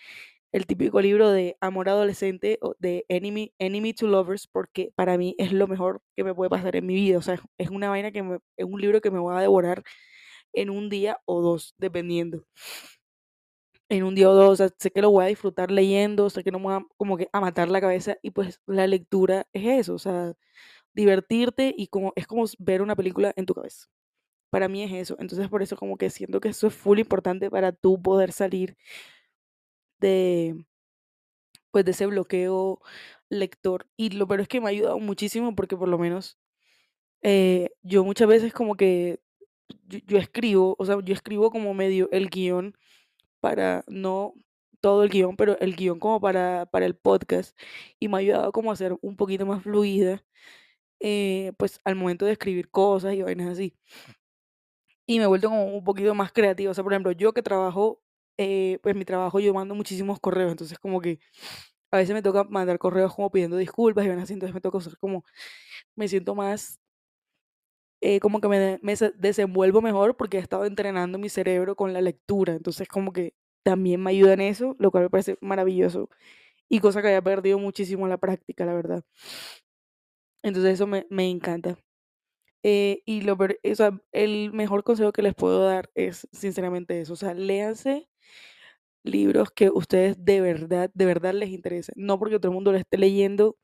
el 0.52 0.66
típico 0.66 1.00
libro 1.00 1.30
de 1.30 1.56
amor 1.60 1.88
adolescente 1.88 2.58
o 2.62 2.74
de 2.78 3.06
Enemy, 3.08 3.54
Enemy 3.58 3.94
to 3.94 4.06
Lovers 4.06 4.46
porque 4.46 4.92
para 4.94 5.16
mí 5.18 5.34
es 5.38 5.52
lo 5.52 5.66
mejor 5.66 6.02
que 6.14 6.24
me 6.24 6.34
puede 6.34 6.50
pasar 6.50 6.76
en 6.76 6.86
mi 6.86 6.94
vida. 6.94 7.18
O 7.18 7.22
sea, 7.22 7.40
es 7.58 7.70
una 7.70 7.88
vaina 7.90 8.12
que 8.12 8.22
me, 8.22 8.38
es 8.56 8.66
un 8.66 8.80
libro 8.80 9.00
que 9.00 9.10
me 9.10 9.18
voy 9.18 9.34
a 9.36 9.40
devorar 9.40 9.82
en 10.52 10.70
un 10.70 10.90
día 10.90 11.20
o 11.26 11.40
dos, 11.42 11.74
dependiendo. 11.78 12.44
En 13.88 14.04
un 14.04 14.14
día 14.14 14.30
o 14.30 14.34
dos, 14.34 14.48
o 14.50 14.56
sea, 14.56 14.70
sé 14.78 14.90
que 14.90 15.02
lo 15.02 15.10
voy 15.10 15.24
a 15.24 15.28
disfrutar 15.28 15.70
leyendo, 15.70 16.30
sé 16.30 16.42
que 16.42 16.50
no 16.50 16.58
me 16.58 16.66
va 16.68 16.86
como 16.96 17.16
que 17.18 17.28
a 17.32 17.40
matar 17.40 17.68
la 17.68 17.80
cabeza 17.80 18.16
y 18.22 18.30
pues 18.30 18.60
la 18.66 18.86
lectura 18.86 19.46
es 19.52 19.80
eso, 19.80 19.94
o 19.94 19.98
sea, 19.98 20.32
divertirte 20.94 21.74
y 21.76 21.88
como 21.88 22.12
es 22.16 22.26
como 22.26 22.44
ver 22.58 22.82
una 22.82 22.96
película 22.96 23.32
en 23.36 23.46
tu 23.46 23.54
cabeza. 23.54 23.88
Para 24.50 24.68
mí 24.68 24.82
es 24.84 24.92
eso. 24.92 25.16
Entonces 25.20 25.48
por 25.48 25.62
eso 25.62 25.76
como 25.76 25.96
que 25.98 26.10
siento 26.10 26.40
que 26.40 26.50
eso 26.50 26.68
es 26.68 26.74
full 26.74 26.98
importante 27.00 27.50
para 27.50 27.72
tú 27.72 28.02
poder 28.02 28.32
salir 28.32 28.76
de 30.02 30.66
pues 31.72 31.84
de 31.84 31.92
ese 31.92 32.06
bloqueo 32.06 32.80
lector. 33.30 33.88
Y 33.96 34.10
lo 34.10 34.26
peor 34.28 34.42
es 34.42 34.48
que 34.48 34.60
me 34.60 34.66
ha 34.66 34.70
ayudado 34.70 34.98
muchísimo 35.00 35.54
porque 35.56 35.76
por 35.76 35.88
lo 35.88 35.98
menos 35.98 36.38
eh, 37.22 37.70
yo 37.82 38.04
muchas 38.04 38.28
veces 38.28 38.52
como 38.52 38.76
que 38.76 39.20
yo, 39.88 40.00
yo 40.06 40.18
escribo, 40.18 40.76
o 40.78 40.84
sea, 40.86 40.98
yo 41.04 41.14
escribo 41.14 41.50
como 41.50 41.74
medio 41.74 42.08
el 42.12 42.30
guion 42.30 42.76
para, 43.40 43.84
no 43.88 44.34
todo 44.82 45.04
el 45.04 45.10
guion, 45.10 45.36
pero 45.36 45.58
el 45.60 45.76
guion 45.76 46.00
como 46.00 46.20
para, 46.20 46.66
para 46.66 46.86
el 46.86 46.96
podcast 46.96 47.58
y 48.00 48.08
me 48.08 48.16
ha 48.16 48.20
ayudado 48.20 48.52
como 48.52 48.72
a 48.72 48.76
ser 48.76 48.96
un 49.02 49.16
poquito 49.16 49.46
más 49.46 49.62
fluida, 49.62 50.24
eh, 51.00 51.52
pues 51.58 51.80
al 51.84 51.96
momento 51.96 52.26
de 52.26 52.32
escribir 52.32 52.70
cosas 52.70 53.14
y 53.14 53.22
vainas 53.22 53.50
así. 53.50 53.74
Y 55.06 55.18
me 55.18 55.24
he 55.24 55.26
vuelto 55.26 55.48
como 55.48 55.66
un 55.66 55.84
poquito 55.84 56.14
más 56.14 56.32
creativa, 56.32 56.70
o 56.70 56.74
sea, 56.74 56.84
por 56.84 56.92
ejemplo, 56.92 57.12
yo 57.12 57.32
que 57.32 57.42
trabajo, 57.42 58.01
eh, 58.38 58.78
pues 58.82 58.94
mi 58.96 59.04
trabajo 59.04 59.40
yo 59.40 59.54
mando 59.54 59.74
muchísimos 59.74 60.20
correos, 60.20 60.52
entonces 60.52 60.78
como 60.78 61.00
que 61.00 61.20
a 61.92 61.98
veces 61.98 62.14
me 62.14 62.22
toca 62.22 62.44
mandar 62.44 62.78
correos 62.78 63.14
como 63.14 63.30
pidiendo 63.30 63.56
disculpas 63.58 64.04
y 64.04 64.08
vainas 64.08 64.24
así, 64.24 64.34
entonces 64.34 64.54
me 64.54 64.60
toca 64.62 64.78
usar 64.78 64.96
como, 64.98 65.24
me 65.96 66.08
siento 66.08 66.34
más 66.36 66.80
eh, 68.00 68.20
como 68.20 68.40
que 68.40 68.48
me, 68.48 68.78
me 68.82 68.96
se- 68.96 69.12
desenvuelvo 69.16 69.80
mejor 69.82 70.16
porque 70.16 70.38
he 70.38 70.40
estado 70.40 70.64
entrenando 70.66 71.18
mi 71.18 71.28
cerebro 71.28 71.76
con 71.76 71.92
la 71.92 72.00
lectura. 72.00 72.54
Entonces 72.54 72.88
como 72.88 73.12
que 73.12 73.34
también 73.62 74.02
me 74.02 74.10
ayuda 74.10 74.32
en 74.34 74.40
eso, 74.40 74.74
lo 74.78 74.90
cual 74.90 75.04
me 75.04 75.10
parece 75.10 75.36
maravilloso. 75.40 76.08
Y 76.68 76.80
cosa 76.80 77.02
que 77.02 77.08
había 77.08 77.22
perdido 77.22 77.58
muchísimo 77.58 78.04
en 78.06 78.10
la 78.10 78.18
práctica, 78.18 78.66
la 78.66 78.74
verdad. 78.74 79.04
Entonces 80.42 80.74
eso 80.74 80.86
me, 80.86 81.06
me 81.10 81.28
encanta. 81.30 81.78
Eh, 82.64 83.02
y 83.06 83.22
lo, 83.22 83.34
o 83.34 83.76
sea, 83.76 84.00
el 84.12 84.52
mejor 84.52 84.84
consejo 84.84 85.12
que 85.12 85.22
les 85.22 85.34
puedo 85.34 85.64
dar 85.66 85.90
es 85.96 86.28
sinceramente 86.32 87.00
eso. 87.02 87.14
O 87.14 87.16
sea, 87.16 87.34
léanse 87.34 88.08
libros 89.04 89.50
que 89.52 89.70
ustedes 89.70 90.16
de 90.24 90.40
verdad, 90.40 90.90
de 90.94 91.06
verdad 91.06 91.34
les 91.34 91.50
interesen. 91.50 91.94
No 91.98 92.18
porque 92.18 92.38
todo 92.38 92.48
el 92.50 92.54
mundo 92.54 92.72
lo 92.72 92.78
esté 92.78 92.98
leyendo 92.98 93.56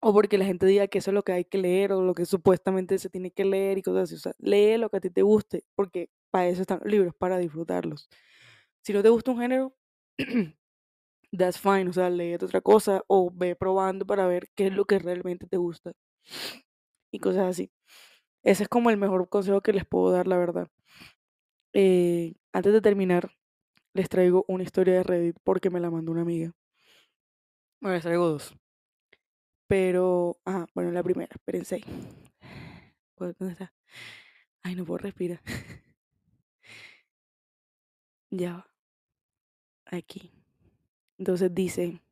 o 0.00 0.12
porque 0.12 0.36
la 0.38 0.44
gente 0.44 0.66
diga 0.66 0.88
que 0.88 0.98
eso 0.98 1.10
es 1.10 1.14
lo 1.14 1.22
que 1.22 1.32
hay 1.32 1.44
que 1.44 1.58
leer 1.58 1.92
o 1.92 2.02
lo 2.02 2.14
que 2.14 2.26
supuestamente 2.26 2.98
se 2.98 3.08
tiene 3.08 3.30
que 3.30 3.44
leer 3.44 3.78
y 3.78 3.82
cosas 3.82 4.04
así. 4.04 4.16
O 4.16 4.18
sea, 4.18 4.32
lee 4.38 4.76
lo 4.78 4.90
que 4.90 4.96
a 4.98 5.00
ti 5.00 5.10
te 5.10 5.22
guste, 5.22 5.64
porque 5.76 6.10
para 6.30 6.48
eso 6.48 6.62
están 6.62 6.80
los 6.82 6.90
libros, 6.92 7.14
para 7.14 7.38
disfrutarlos. 7.38 8.08
Si 8.82 8.92
no 8.92 9.02
te 9.02 9.10
gusta 9.10 9.30
un 9.32 9.40
género, 9.40 9.74
that's 11.38 11.58
fine, 11.60 11.88
o 11.90 11.92
sea, 11.92 12.10
lee 12.10 12.34
otra 12.34 12.60
cosa 12.62 13.02
o 13.08 13.30
ve 13.32 13.56
probando 13.56 14.06
para 14.06 14.26
ver 14.26 14.48
qué 14.56 14.68
es 14.68 14.74
lo 14.74 14.84
que 14.86 14.98
realmente 14.98 15.46
te 15.48 15.56
gusta 15.58 15.92
y 17.12 17.18
cosas 17.20 17.48
así. 17.48 17.70
Ese 18.44 18.64
es 18.64 18.68
como 18.68 18.90
el 18.90 18.96
mejor 18.98 19.28
consejo 19.28 19.62
que 19.62 19.72
les 19.72 19.86
puedo 19.86 20.12
dar, 20.12 20.26
la 20.28 20.38
verdad. 20.38 20.68
Eh, 21.74 22.34
antes 22.52 22.72
de 22.72 22.80
terminar, 22.80 23.30
les 23.94 24.08
traigo 24.08 24.44
una 24.48 24.64
historia 24.64 24.94
de 24.94 25.02
Reddit 25.02 25.36
porque 25.44 25.70
me 25.70 25.80
la 25.80 25.90
mandó 25.90 26.12
una 26.12 26.22
amiga. 26.22 26.52
Bueno, 27.80 27.94
les 27.94 28.02
traigo 28.02 28.28
dos. 28.28 28.54
Pero, 29.66 30.38
ah, 30.46 30.66
bueno, 30.74 30.90
la 30.92 31.02
primera, 31.02 31.30
espérense 31.34 31.76
ahí. 31.76 31.84
¿Cuál- 33.14 33.34
¿Dónde 33.38 33.52
está? 33.54 33.72
Ay, 34.62 34.74
no 34.76 34.84
puedo 34.84 34.98
respirar. 34.98 35.40
Ya 38.32 38.52
va, 38.54 38.66
aquí. 39.86 40.32
Entonces 41.18 41.54
dice, 41.54 42.02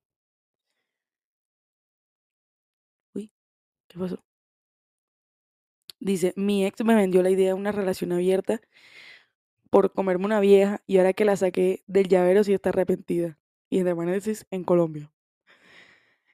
uy, 3.14 3.30
¿qué 3.88 3.98
pasó? 3.98 4.24
Dice, 6.00 6.32
mi 6.36 6.64
ex 6.66 6.82
me 6.84 6.94
vendió 6.94 7.22
la 7.22 7.30
idea 7.30 7.48
de 7.48 7.54
una 7.54 7.72
relación 7.72 8.12
abierta 8.12 8.60
por 9.70 9.92
comerme 9.92 10.26
una 10.26 10.40
vieja 10.40 10.82
y 10.86 10.98
ahora 10.98 11.12
que 11.12 11.24
la 11.24 11.36
saqué 11.36 11.82
del 11.86 12.08
llavero 12.08 12.44
sí 12.44 12.52
está 12.52 12.70
arrepentida. 12.70 13.38
Y 13.70 13.78
entre 13.78 13.94
paréntesis, 13.94 14.46
en 14.50 14.64
Colombia. 14.64 15.12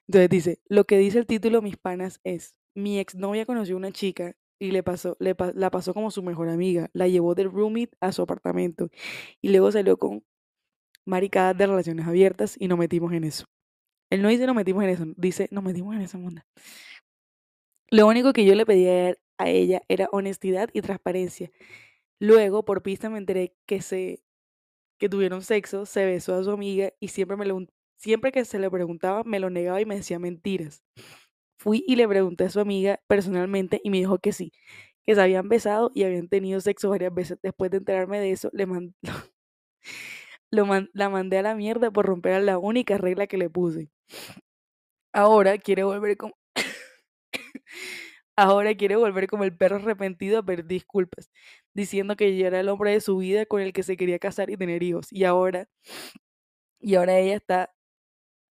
Entonces 0.07 0.29
dice, 0.29 0.59
lo 0.67 0.85
que 0.85 0.97
dice 0.97 1.19
el 1.19 1.27
título 1.27 1.61
Mis 1.61 1.77
Panas 1.77 2.19
es, 2.23 2.55
mi 2.73 2.99
exnovia 2.99 3.45
conoció 3.45 3.77
una 3.77 3.91
chica 3.91 4.35
y 4.59 4.71
le 4.71 4.81
pasó, 4.81 5.17
le 5.19 5.35
la 5.53 5.69
pasó 5.69 5.93
como 5.93 6.11
su 6.11 6.23
mejor 6.23 6.49
amiga, 6.49 6.89
la 6.93 7.07
llevó 7.07 7.35
del 7.35 7.51
roommate 7.51 7.91
a 7.99 8.11
su 8.11 8.21
apartamento 8.21 8.89
y 9.41 9.49
luego 9.49 9.71
salió 9.71 9.97
con 9.97 10.23
maricadas 11.05 11.57
de 11.57 11.67
relaciones 11.67 12.07
abiertas 12.07 12.55
y 12.59 12.67
nos 12.67 12.79
metimos 12.79 13.13
en 13.13 13.23
eso. 13.23 13.45
Él 14.09 14.21
no 14.21 14.29
dice 14.29 14.47
nos 14.47 14.55
metimos 14.55 14.83
en 14.83 14.89
eso, 14.89 15.05
dice 15.17 15.47
nos 15.51 15.63
metimos 15.63 15.95
en 15.95 16.01
esa 16.01 16.17
onda. 16.17 16.45
Lo 17.89 18.07
único 18.07 18.33
que 18.33 18.45
yo 18.45 18.55
le 18.55 18.65
pedía 18.65 19.15
a 19.37 19.49
ella 19.49 19.81
era 19.87 20.09
honestidad 20.11 20.69
y 20.73 20.81
transparencia. 20.81 21.51
Luego, 22.19 22.65
por 22.65 22.81
pista, 22.83 23.09
me 23.09 23.17
enteré 23.19 23.55
que 23.65 23.81
se 23.81 24.21
que 24.99 25.09
tuvieron 25.09 25.43
sexo, 25.43 25.85
se 25.85 26.05
besó 26.05 26.35
a 26.35 26.43
su 26.43 26.51
amiga 26.51 26.91
y 26.99 27.09
siempre 27.09 27.37
me 27.37 27.45
lo, 27.45 27.59
siempre 27.97 28.31
que 28.31 28.45
se 28.45 28.59
le 28.59 28.71
preguntaba 28.71 29.23
me 29.25 29.39
lo 29.39 29.49
negaba 29.49 29.81
y 29.81 29.85
me 29.85 29.95
decía 29.97 30.19
mentiras. 30.19 30.83
Fui 31.59 31.83
y 31.87 31.95
le 31.97 32.07
pregunté 32.07 32.45
a 32.45 32.49
su 32.51 32.59
amiga 32.61 33.01
personalmente 33.07 33.81
y 33.83 33.91
me 33.91 33.97
dijo 33.99 34.19
que 34.19 34.33
sí, 34.33 34.53
que 35.05 35.15
se 35.15 35.21
habían 35.21 35.49
besado 35.49 35.91
y 35.95 36.03
habían 36.05 36.29
tenido 36.29 36.61
sexo 36.61 36.89
varias 36.91 37.13
veces. 37.15 37.39
Después 37.43 37.71
de 37.71 37.77
enterarme 37.79 38.19
de 38.21 38.31
eso, 38.31 38.49
le 38.53 38.65
man- 38.67 38.95
lo 40.51 40.65
man- 40.65 40.89
la 40.93 41.09
mandé 41.09 41.37
a 41.37 41.41
la 41.41 41.55
mierda 41.55 41.89
por 41.91 42.05
romper 42.05 42.41
la 42.43 42.57
única 42.57 42.97
regla 42.97 43.27
que 43.27 43.37
le 43.37 43.49
puse. 43.49 43.89
Ahora 45.13 45.57
quiere 45.57 45.83
volver 45.83 46.15
como 46.17 46.35
ahora 48.37 48.75
quiere 48.75 48.95
volver 48.97 49.27
como 49.27 49.43
el 49.45 49.55
perro 49.57 49.77
arrepentido 49.77 50.39
a 50.39 50.43
pedir 50.43 50.65
disculpas, 50.67 51.31
diciendo 51.73 52.15
que 52.17 52.37
yo 52.37 52.47
era 52.47 52.59
el 52.61 52.69
hombre 52.69 52.91
de 52.93 53.01
su 53.01 53.17
vida 53.17 53.45
con 53.45 53.61
el 53.61 53.73
que 53.73 53.83
se 53.83 53.97
quería 53.97 54.19
casar 54.19 54.49
y 54.51 54.57
tener 54.57 54.83
hijos. 54.83 55.07
Y 55.11 55.25
ahora 55.25 55.69
y 56.79 56.95
ahora 56.95 57.17
ella 57.19 57.35
está 57.35 57.73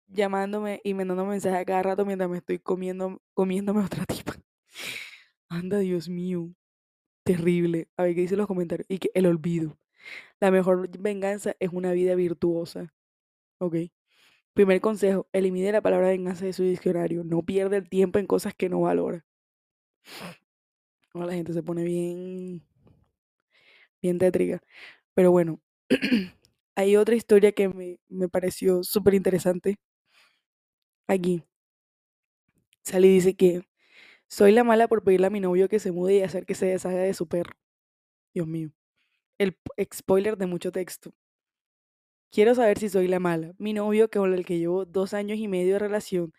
llamándome 0.08 0.80
y 0.84 0.94
mandándome 0.94 1.32
mensajes 1.32 1.60
a 1.60 1.64
cada 1.64 1.82
rato 1.82 2.04
mientras 2.06 2.30
me 2.30 2.38
estoy 2.38 2.58
comiendo 2.58 3.22
comiéndome 3.34 3.82
otra 3.84 4.04
tipa. 4.06 4.34
Anda, 5.50 5.78
Dios 5.78 6.08
mío, 6.08 6.50
terrible. 7.24 7.88
A 7.96 8.04
ver 8.04 8.14
qué 8.14 8.22
dicen 8.22 8.38
los 8.38 8.46
comentarios. 8.46 8.86
Y 8.90 8.98
que 8.98 9.10
el 9.14 9.26
olvido. 9.26 9.78
La 10.40 10.50
mejor 10.50 10.88
venganza 11.00 11.56
es 11.60 11.70
una 11.72 11.92
vida 11.92 12.14
virtuosa. 12.16 12.94
¿Ok? 13.60 13.76
Primer 14.54 14.80
consejo, 14.82 15.28
elimine 15.32 15.72
la 15.72 15.82
palabra 15.82 16.08
venganza 16.08 16.46
de 16.46 16.54
su 16.54 16.64
diccionario. 16.64 17.24
No 17.24 17.42
pierda 17.44 17.78
el 17.78 17.88
tiempo 17.90 18.18
en 18.20 18.26
cosas 18.28 18.54
que 18.54 18.70
no 18.70 18.82
valora. 18.82 19.24
No, 21.14 21.24
la 21.26 21.32
gente 21.34 21.52
se 21.52 21.62
pone 21.62 21.84
bien, 21.84 22.62
bien 24.02 24.18
tétrica. 24.18 24.60
Pero 25.14 25.30
bueno, 25.32 25.60
hay 26.76 26.96
otra 26.96 27.16
historia 27.16 27.52
que 27.52 27.68
me, 27.68 28.00
me 28.08 28.28
pareció 28.28 28.82
súper 28.84 29.14
interesante. 29.14 29.78
Aquí. 31.08 31.42
Sally 32.84 33.08
dice 33.08 33.34
que 33.36 33.62
soy 34.28 34.52
la 34.52 34.64
mala 34.64 34.88
por 34.88 35.04
pedirle 35.04 35.28
a 35.28 35.30
mi 35.30 35.40
novio 35.40 35.68
que 35.68 35.80
se 35.80 35.92
mude 35.92 36.16
y 36.16 36.22
hacer 36.22 36.46
que 36.46 36.54
se 36.54 36.66
deshaga 36.66 37.00
de 37.02 37.14
su 37.14 37.28
perro. 37.28 37.54
Dios 38.34 38.46
mío. 38.46 38.72
El 39.38 39.56
spoiler 39.94 40.38
de 40.38 40.46
mucho 40.46 40.72
texto. 40.72 41.12
Quiero 42.30 42.54
saber 42.54 42.78
si 42.78 42.88
soy 42.88 43.06
la 43.08 43.20
mala. 43.20 43.52
Mi 43.58 43.72
novio, 43.74 44.08
con 44.10 44.32
el 44.34 44.44
que 44.46 44.58
llevo 44.58 44.84
dos 44.84 45.14
años 45.14 45.38
y 45.38 45.48
medio 45.48 45.74
de 45.74 45.78
relación, 45.78 46.32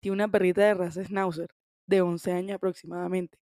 tiene 0.00 0.14
una 0.14 0.28
perrita 0.28 0.62
de 0.62 0.74
raza 0.74 1.04
Schnauzer, 1.04 1.48
de 1.86 2.00
11 2.02 2.32
años 2.32 2.56
aproximadamente. 2.56 3.38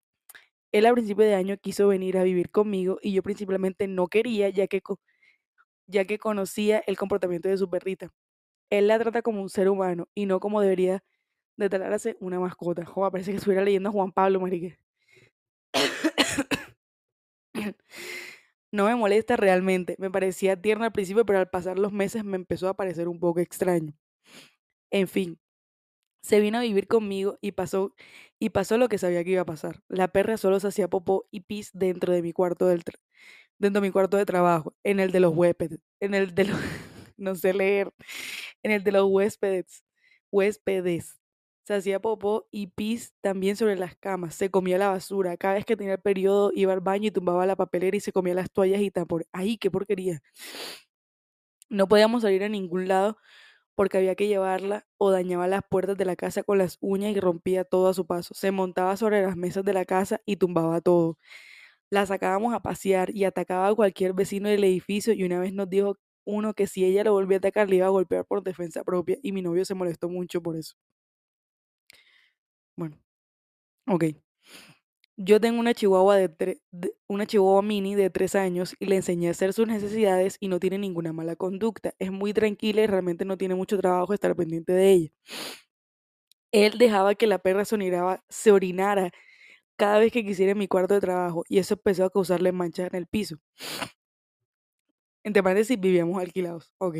Él 0.71 0.85
a 0.85 0.93
principio 0.93 1.25
de 1.25 1.35
año 1.35 1.57
quiso 1.57 1.87
venir 1.89 2.17
a 2.17 2.23
vivir 2.23 2.49
conmigo 2.51 2.99
y 3.01 3.13
yo 3.13 3.23
principalmente 3.23 3.87
no 3.87 4.07
quería 4.07 4.49
ya 4.49 4.67
que, 4.67 4.81
ya 5.87 6.05
que 6.05 6.19
conocía 6.19 6.79
el 6.87 6.97
comportamiento 6.97 7.49
de 7.49 7.57
su 7.57 7.69
perrita. 7.69 8.11
Él 8.69 8.87
la 8.87 8.99
trata 8.99 9.21
como 9.21 9.41
un 9.41 9.49
ser 9.49 9.69
humano 9.69 10.07
y 10.15 10.25
no 10.25 10.39
como 10.39 10.61
debería 10.61 11.03
de 11.57 11.69
tratarse 11.69 12.17
una 12.21 12.39
mascota. 12.39 12.85
Joder, 12.85 13.11
parece 13.11 13.31
que 13.31 13.37
estuviera 13.37 13.63
leyendo 13.63 13.89
a 13.89 13.91
Juan 13.91 14.11
Pablo, 14.11 14.39
marique. 14.39 14.77
No 18.71 18.85
me 18.85 18.95
molesta 18.95 19.35
realmente. 19.35 19.95
Me 19.99 20.09
parecía 20.09 20.61
tierno 20.61 20.85
al 20.85 20.93
principio, 20.93 21.25
pero 21.25 21.39
al 21.39 21.49
pasar 21.49 21.77
los 21.77 21.91
meses 21.91 22.23
me 22.23 22.37
empezó 22.37 22.69
a 22.69 22.75
parecer 22.75 23.07
un 23.09 23.19
poco 23.19 23.39
extraño. 23.41 23.93
En 24.91 25.07
fin, 25.07 25.39
se 26.21 26.39
vino 26.39 26.57
a 26.59 26.61
vivir 26.61 26.87
conmigo 26.87 27.37
y 27.41 27.51
pasó 27.53 27.93
y 28.39 28.49
pasó 28.49 28.77
lo 28.77 28.89
que 28.89 28.97
sabía 28.97 29.23
que 29.23 29.31
iba 29.31 29.41
a 29.41 29.45
pasar. 29.45 29.81
La 29.87 30.09
perra 30.09 30.37
solo 30.37 30.59
se 30.59 30.67
hacía 30.67 30.87
popó 30.89 31.27
y 31.31 31.41
pis 31.41 31.71
dentro 31.73 32.13
de 32.13 32.21
mi 32.21 32.33
cuarto 32.33 32.67
del 32.67 32.83
dentro 33.59 33.81
de 33.81 33.87
mi 33.87 33.91
cuarto 33.91 34.17
de 34.17 34.25
trabajo, 34.25 34.75
en 34.83 34.99
el 34.99 35.11
de 35.11 35.19
los 35.19 35.35
huéspedes, 35.35 35.79
en 35.99 36.13
el 36.15 36.33
de 36.35 36.45
los 36.45 36.59
no 37.17 37.35
sé 37.35 37.53
leer, 37.53 37.93
en 38.63 38.71
el 38.71 38.83
de 38.83 38.91
los 38.91 39.05
huéspedes, 39.09 39.83
huéspedes. 40.31 41.17
Se 41.65 41.75
hacía 41.75 42.01
popó 42.01 42.47
y 42.51 42.67
pis 42.67 43.13
también 43.21 43.55
sobre 43.55 43.75
las 43.77 43.95
camas, 43.95 44.35
se 44.35 44.49
comía 44.49 44.77
la 44.79 44.89
basura. 44.89 45.37
Cada 45.37 45.55
vez 45.55 45.65
que 45.65 45.77
tenía 45.77 45.93
el 45.93 46.01
periodo 46.01 46.51
iba 46.55 46.73
al 46.73 46.81
baño 46.81 47.07
y 47.07 47.11
tumbaba 47.11 47.45
la 47.45 47.55
papelera 47.55 47.95
y 47.97 47.99
se 48.01 48.11
comía 48.11 48.33
las 48.33 48.51
toallas 48.51 48.81
y 48.81 48.91
tapones. 48.91 49.27
¡Ay, 49.31 49.57
qué 49.57 49.69
porquería! 49.71 50.21
No 51.69 51.87
podíamos 51.87 52.23
salir 52.23 52.43
a 52.43 52.49
ningún 52.49 52.87
lado 52.87 53.17
porque 53.75 53.97
había 53.97 54.15
que 54.15 54.27
llevarla 54.27 54.85
o 54.97 55.11
dañaba 55.11 55.47
las 55.47 55.61
puertas 55.69 55.97
de 55.97 56.05
la 56.05 56.15
casa 56.15 56.43
con 56.43 56.57
las 56.57 56.77
uñas 56.81 57.11
y 57.15 57.19
rompía 57.19 57.63
todo 57.65 57.87
a 57.89 57.93
su 57.93 58.05
paso. 58.05 58.33
Se 58.35 58.51
montaba 58.51 58.97
sobre 58.97 59.21
las 59.23 59.35
mesas 59.37 59.63
de 59.65 59.73
la 59.73 59.85
casa 59.85 60.21
y 60.25 60.37
tumbaba 60.37 60.81
todo. 60.81 61.17
La 61.91 62.05
sacábamos 62.05 62.53
a 62.53 62.61
pasear 62.61 63.11
y 63.15 63.25
atacaba 63.25 63.67
a 63.69 63.75
cualquier 63.75 64.13
vecino 64.13 64.49
del 64.49 64.63
edificio 64.63 65.13
y 65.13 65.23
una 65.23 65.39
vez 65.39 65.53
nos 65.53 65.69
dijo 65.69 65.97
uno 66.25 66.53
que 66.53 66.67
si 66.67 66.85
ella 66.85 67.03
lo 67.03 67.13
volvía 67.13 67.37
a 67.37 67.39
atacar 67.39 67.69
le 67.69 67.77
iba 67.77 67.87
a 67.87 67.89
golpear 67.89 68.25
por 68.25 68.43
defensa 68.43 68.83
propia 68.83 69.17
y 69.23 69.31
mi 69.33 69.41
novio 69.43 69.65
se 69.65 69.75
molestó 69.75 70.09
mucho 70.09 70.41
por 70.41 70.55
eso. 70.57 70.75
Bueno, 72.75 72.97
ok. 73.87 74.05
Yo 75.17 75.39
tengo 75.39 75.59
una 75.59 75.73
chihuahua 75.73 76.15
de, 76.17 76.61
una 77.07 77.25
chihuahua 77.27 77.61
mini 77.61 77.95
de 77.95 78.09
tres 78.09 78.33
años 78.35 78.75
y 78.79 78.85
le 78.87 78.95
enseñé 78.95 79.27
a 79.27 79.31
hacer 79.31 79.53
sus 79.53 79.67
necesidades 79.67 80.37
y 80.39 80.47
no 80.47 80.59
tiene 80.59 80.77
ninguna 80.79 81.13
mala 81.13 81.35
conducta. 81.35 81.93
Es 81.99 82.11
muy 82.11 82.33
tranquila 82.33 82.81
y 82.81 82.87
realmente 82.87 83.25
no 83.25 83.37
tiene 83.37 83.55
mucho 83.55 83.77
trabajo 83.77 84.13
estar 84.13 84.35
pendiente 84.35 84.73
de 84.73 84.91
ella. 84.91 85.09
Él 86.53 86.77
dejaba 86.77 87.15
que 87.15 87.27
la 87.27 87.39
perra 87.39 87.65
soniraba- 87.65 88.23
se 88.29 88.51
orinara 88.53 89.11
cada 89.77 89.99
vez 89.99 90.11
que 90.13 90.25
quisiera 90.25 90.53
en 90.53 90.59
mi 90.59 90.67
cuarto 90.69 90.93
de 90.95 91.01
trabajo 91.01 91.43
y 91.49 91.59
eso 91.59 91.75
empezó 91.75 92.05
a 92.05 92.11
causarle 92.11 92.51
manchas 92.53 92.89
en 92.91 92.95
el 92.97 93.07
piso. 93.07 93.37
Entre 95.23 95.43
paréntesis, 95.43 95.79
vivíamos 95.79 96.21
alquilados. 96.21 96.73
Ok. 96.77 96.97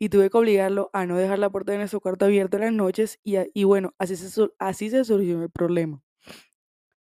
Y 0.00 0.10
tuve 0.10 0.30
que 0.30 0.38
obligarlo 0.38 0.90
a 0.94 1.06
no 1.06 1.18
dejar 1.18 1.40
la 1.40 1.50
puerta 1.50 1.72
de 1.72 1.78
nuestro 1.80 2.00
cuarto 2.02 2.26
abierta 2.26 2.58
en 2.58 2.64
las 2.64 2.74
noches 2.74 3.20
y, 3.24 3.36
a- 3.38 3.46
bueno, 3.66 3.94
así 3.98 4.16
se, 4.16 4.48
así 4.60 4.90
se 4.90 5.04
solucionó 5.06 5.44
el 5.44 5.50
problema. 5.52 6.03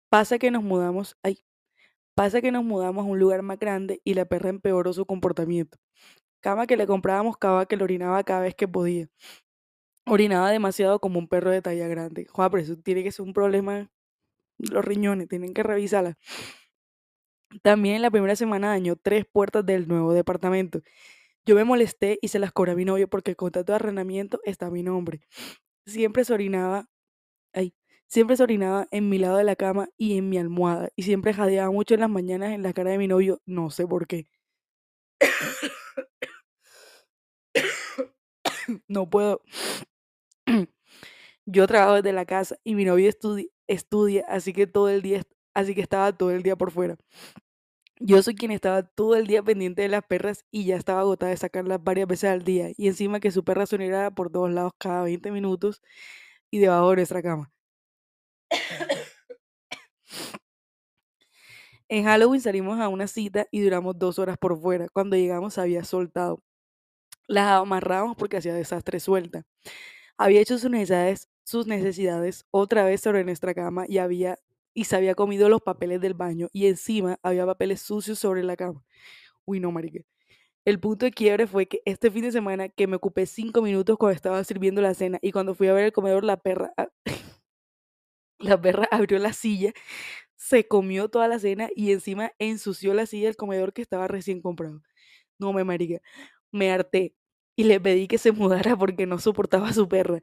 Pasa 0.09 0.37
que 0.39 0.51
nos 0.51 0.63
mudamos, 0.63 1.17
ay, 1.23 1.39
pasa 2.15 2.41
que 2.41 2.51
nos 2.51 2.63
mudamos 2.63 3.05
a 3.05 3.09
un 3.09 3.19
lugar 3.19 3.41
más 3.43 3.59
grande 3.59 4.01
y 4.05 4.13
la 4.15 4.25
perra 4.25 4.49
empeoró 4.49 4.93
su 4.93 5.05
comportamiento. 5.05 5.77
Cama 6.41 6.67
que 6.67 6.77
le 6.77 6.87
comprábamos 6.87 7.37
cava 7.37 7.65
que 7.67 7.77
le 7.77 7.83
orinaba 7.83 8.23
cada 8.23 8.41
vez 8.41 8.55
que 8.55 8.67
podía. 8.67 9.09
Orinaba 10.07 10.51
demasiado 10.51 10.99
como 10.99 11.19
un 11.19 11.27
perro 11.27 11.51
de 11.51 11.61
talla 11.61 11.87
grande. 11.87 12.25
Joder, 12.29 12.51
pero 12.51 12.63
eso 12.63 12.77
tiene 12.77 13.03
que 13.03 13.11
ser 13.11 13.25
un 13.25 13.33
problema. 13.33 13.89
Los 14.59 14.85
riñones, 14.85 15.27
tienen 15.29 15.53
que 15.53 15.63
revisarla. 15.63 16.17
También 17.63 18.01
la 18.01 18.11
primera 18.11 18.35
semana 18.35 18.69
dañó 18.69 18.95
tres 18.95 19.25
puertas 19.25 19.65
del 19.65 19.87
nuevo 19.87 20.13
departamento. 20.13 20.81
Yo 21.45 21.55
me 21.55 21.63
molesté 21.63 22.19
y 22.21 22.29
se 22.29 22.39
las 22.39 22.51
cobré 22.51 22.73
a 22.73 22.75
mi 22.75 22.85
novio 22.85 23.09
porque 23.09 23.31
el 23.31 23.37
contrato 23.37 23.71
de 23.71 23.77
arrendamiento 23.77 24.41
está 24.45 24.67
a 24.67 24.71
mi 24.71 24.83
nombre. 24.83 25.21
Siempre 25.87 26.25
se 26.25 26.33
orinaba, 26.33 26.87
ay, 27.53 27.73
siempre 28.07 28.37
se 28.37 28.43
orinaba 28.43 28.87
en 28.91 29.09
mi 29.09 29.17
lado 29.19 29.37
de 29.37 29.43
la 29.45 29.55
cama 29.55 29.89
y 29.97 30.17
en 30.17 30.29
mi 30.29 30.37
almohada. 30.37 30.89
Y 30.95 31.03
siempre 31.03 31.33
jadeaba 31.33 31.71
mucho 31.71 31.93
en 31.95 32.01
las 32.01 32.09
mañanas 32.09 32.53
en 32.53 32.63
la 32.63 32.73
cara 32.73 32.91
de 32.91 32.97
mi 32.97 33.07
novio, 33.07 33.41
no 33.45 33.69
sé 33.71 33.87
por 33.87 34.07
qué. 34.07 34.27
No 38.87 39.09
puedo. 39.09 39.41
Yo 41.45 41.67
trabajo 41.67 41.95
desde 41.95 42.13
la 42.13 42.25
casa 42.25 42.57
y 42.63 42.75
mi 42.75 42.85
novio 42.85 43.09
estudi- 43.09 43.51
estudia, 43.67 44.25
así 44.29 44.53
que 44.53 44.67
todo 44.67 44.89
el 44.89 45.01
día, 45.01 45.23
así 45.53 45.75
que 45.75 45.81
estaba 45.81 46.13
todo 46.17 46.31
el 46.31 46.43
día 46.43 46.55
por 46.55 46.71
fuera. 46.71 46.97
Yo 47.99 48.21
soy 48.21 48.35
quien 48.35 48.51
estaba 48.51 48.83
todo 48.83 49.15
el 49.15 49.25
día 49.27 49.41
pendiente 49.43 49.81
de 49.83 49.87
las 49.87 50.03
perras 50.05 50.45
y 50.51 50.65
ya 50.65 50.75
estaba 50.75 51.01
agotada 51.01 51.31
de 51.31 51.37
sacarlas 51.37 51.83
varias 51.83 52.07
veces 52.07 52.29
al 52.29 52.43
día. 52.43 52.69
Y 52.77 52.87
encima 52.87 53.19
que 53.19 53.31
su 53.31 53.43
perra 53.43 53.65
sonara 53.65 54.11
por 54.11 54.29
todos 54.31 54.51
lados 54.51 54.73
cada 54.77 55.03
20 55.03 55.31
minutos 55.31 55.81
y 56.51 56.59
debajo 56.59 56.91
de 56.91 56.97
nuestra 56.97 57.21
cama. 57.23 57.51
En 61.89 62.03
Halloween 62.05 62.41
salimos 62.41 62.79
a 62.79 62.89
una 62.89 63.07
cita 63.07 63.47
y 63.51 63.61
duramos 63.61 63.97
dos 63.97 64.19
horas 64.19 64.37
por 64.37 64.59
fuera. 64.59 64.87
Cuando 64.93 65.15
llegamos 65.15 65.57
había 65.57 65.83
soltado. 65.83 66.41
Las 67.27 67.47
amarrábamos 67.61 68.17
porque 68.17 68.37
hacía 68.37 68.53
desastre 68.55 68.99
suelta. 68.99 69.43
Había 70.17 70.41
hecho 70.41 70.59
sus 70.59 70.71
necesidades, 70.71 71.29
sus 71.45 71.67
necesidades 71.67 72.45
otra 72.51 72.85
vez 72.85 73.01
sobre 73.01 73.23
nuestra 73.25 73.53
cama 73.55 73.85
y 73.87 73.99
había 73.99 74.37
y 74.73 74.85
se 74.85 74.95
había 74.95 75.15
comido 75.15 75.49
los 75.49 75.61
papeles 75.61 76.01
del 76.01 76.15
baño 76.15 76.49
y 76.53 76.67
encima 76.67 77.17
había 77.23 77.45
papeles 77.45 77.81
sucios 77.81 78.19
sobre 78.19 78.43
la 78.43 78.55
cama. 78.57 78.83
Uy, 79.45 79.59
no, 79.59 79.71
marica. 79.71 80.01
El 80.65 80.79
punto 80.79 81.05
de 81.05 81.11
quiebre 81.11 81.47
fue 81.47 81.67
que 81.67 81.81
este 81.85 82.11
fin 82.11 82.23
de 82.23 82.31
semana 82.33 82.69
que 82.69 82.87
me 82.87 82.97
ocupé 82.97 83.25
cinco 83.27 83.61
minutos 83.61 83.97
cuando 83.97 84.15
estaba 84.15 84.43
sirviendo 84.43 84.81
la 84.81 84.93
cena 84.95 85.19
y 85.21 85.31
cuando 85.33 85.55
fui 85.55 85.67
a 85.69 85.73
ver 85.73 85.85
el 85.85 85.93
comedor 85.93 86.23
la 86.25 86.37
perra 86.37 86.73
a- 86.77 86.89
la 88.39 88.61
perra 88.61 88.87
abrió 88.91 89.19
la 89.19 89.33
silla, 89.33 89.73
se 90.37 90.67
comió 90.67 91.09
toda 91.09 91.27
la 91.27 91.39
cena 91.39 91.69
y 91.75 91.91
encima 91.91 92.31
ensució 92.39 92.93
la 92.93 93.05
silla 93.05 93.27
del 93.27 93.37
comedor 93.37 93.73
que 93.73 93.81
estaba 93.81 94.07
recién 94.07 94.41
comprado. 94.41 94.81
No 95.39 95.53
me 95.53 95.63
marica, 95.65 95.99
me 96.51 96.71
harté 96.71 97.15
y 97.57 97.65
le 97.65 97.79
pedí 97.81 98.07
que 98.07 98.17
se 98.19 98.31
mudara 98.33 98.77
porque 98.77 99.05
no 99.07 99.19
soportaba 99.19 99.69
a 99.69 99.73
su 99.73 99.87
perra. 99.89 100.21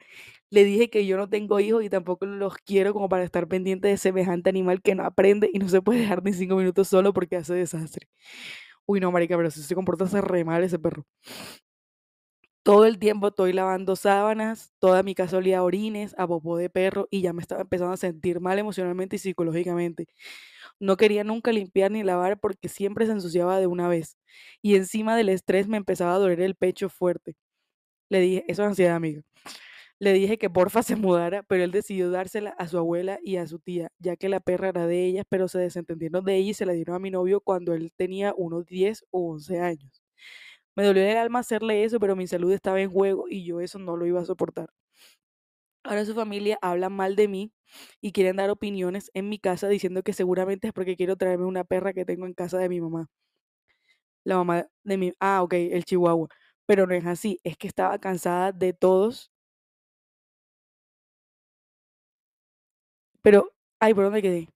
Le 0.51 0.65
dije 0.65 0.91
que 0.91 1.07
yo 1.07 1.17
no 1.19 1.29
tengo 1.31 1.61
hijos 1.61 1.85
y 1.85 1.91
tampoco 1.91 2.27
los 2.27 2.57
quiero 2.59 2.93
como 2.95 3.09
para 3.09 3.25
estar 3.25 3.49
pendiente 3.49 3.89
de 3.89 3.99
semejante 3.99 4.51
animal 4.51 4.83
que 4.83 4.95
no 4.97 5.05
aprende 5.05 5.51
y 5.53 5.59
no 5.61 5.69
se 5.69 5.83
puede 5.83 6.01
dejar 6.01 6.25
ni 6.25 6.33
cinco 6.35 6.57
minutos 6.57 6.89
solo 6.89 7.13
porque 7.15 7.37
hace 7.37 7.55
desastre. 7.55 8.09
Uy, 8.87 9.01
no, 9.01 9.13
marica, 9.13 9.37
pero 9.37 9.51
si 9.51 9.63
se 9.63 9.75
comporta 9.75 10.07
se 10.09 10.21
re 10.21 10.45
mal 10.45 10.65
ese 10.65 10.79
perro. 10.79 11.07
Todo 12.65 12.87
el 12.87 12.99
tiempo 12.99 13.29
estoy 13.29 13.53
lavando 13.53 13.95
sábanas, 13.95 14.73
toda 14.79 15.03
mi 15.03 15.15
casa 15.15 15.37
olía 15.37 15.59
a 15.59 15.63
orines, 15.63 16.15
a 16.17 16.27
popó 16.27 16.57
de 16.57 16.71
perro 16.71 17.09
y 17.11 17.21
ya 17.21 17.35
me 17.35 17.43
estaba 17.43 17.61
empezando 17.61 17.93
a 17.93 17.99
sentir 17.99 18.41
mal 18.41 18.59
emocionalmente 18.59 19.17
y 19.17 19.19
psicológicamente. 19.19 20.07
No 20.81 20.97
quería 20.97 21.25
nunca 21.25 21.53
limpiar 21.53 21.91
ni 21.93 22.03
lavar 22.05 22.41
porque 22.41 22.69
siempre 22.69 23.07
se 23.07 23.13
ensuciaba 23.13 23.61
de 23.61 23.67
una 23.69 23.89
vez. 23.89 24.19
Y 24.63 24.77
encima 24.77 25.17
del 25.17 25.31
estrés 25.31 25.69
me 25.69 25.77
empezaba 25.79 26.15
a 26.15 26.19
doler 26.19 26.41
el 26.41 26.55
pecho 26.57 26.89
fuerte. 26.91 27.37
Le 28.11 28.21
dije, 28.21 28.45
eso 28.49 28.63
es 28.65 28.69
ansiedad, 28.71 28.97
amiga. 28.97 29.23
Le 30.01 30.13
dije 30.15 30.39
que 30.39 30.51
porfa 30.51 30.83
se 30.85 30.97
mudara, 30.99 31.45
pero 31.45 31.65
él 31.65 31.73
decidió 31.73 32.11
dársela 32.11 32.51
a 32.59 32.69
su 32.69 32.79
abuela 32.79 33.19
y 33.25 33.37
a 33.39 33.47
su 33.49 33.61
tía, 33.61 33.91
ya 34.01 34.17
que 34.17 34.29
la 34.31 34.41
perra 34.41 34.71
era 34.71 34.87
de 34.87 35.05
ellas, 35.07 35.27
pero 35.29 35.49
se 35.49 35.59
desentendieron 35.61 36.25
de 36.25 36.37
ella 36.37 36.51
y 36.53 36.55
se 36.55 36.67
la 36.67 36.75
dieron 36.75 36.97
a 36.97 37.01
mi 37.01 37.11
novio 37.13 37.41
cuando 37.43 37.75
él 37.75 37.93
tenía 37.97 38.35
unos 38.37 38.67
10 38.67 39.05
o 39.13 39.33
11 39.33 39.61
años. 39.61 40.04
Me 40.77 40.85
dolió 40.85 41.03
el 41.03 41.17
alma 41.17 41.41
hacerle 41.41 41.83
eso, 41.85 41.99
pero 42.01 42.15
mi 42.17 42.27
salud 42.29 42.53
estaba 42.53 42.81
en 42.81 42.91
juego 42.91 43.27
y 43.29 43.45
yo 43.45 43.61
eso 43.61 43.79
no 43.81 43.97
lo 43.97 44.07
iba 44.07 44.21
a 44.21 44.25
soportar. 44.25 44.71
Ahora 45.83 46.05
su 46.05 46.15
familia 46.15 46.59
habla 46.63 46.89
mal 46.91 47.17
de 47.17 47.27
mí 47.29 47.53
y 48.03 48.13
quieren 48.13 48.37
dar 48.37 48.51
opiniones 48.51 49.11
en 49.15 49.29
mi 49.31 49.39
casa 49.39 49.67
diciendo 49.69 50.03
que 50.03 50.13
seguramente 50.13 50.69
es 50.69 50.73
porque 50.75 50.97
quiero 50.97 51.17
traerme 51.17 51.47
una 51.47 51.65
perra 51.65 51.93
que 51.95 52.05
tengo 52.05 52.27
en 52.27 52.35
casa 52.35 52.59
de 52.59 52.69
mi 52.69 52.81
mamá. 52.81 53.07
La 54.25 54.37
mamá 54.37 54.67
de 54.85 54.97
mi... 54.99 55.13
Ah, 55.21 55.43
ok, 55.43 55.55
el 55.55 55.85
chihuahua. 55.85 56.29
pero 56.67 56.87
no 56.87 56.95
es 56.95 57.07
así, 57.07 57.39
es 57.45 57.57
que 57.57 57.67
estaba 57.69 57.99
cansada 57.99 58.53
de 58.53 58.73
todos. 58.73 59.31
Pero, 63.23 63.53
ay, 63.81 63.95
¿por 63.95 64.05
dónde 64.05 64.23
quedé? 64.23 64.49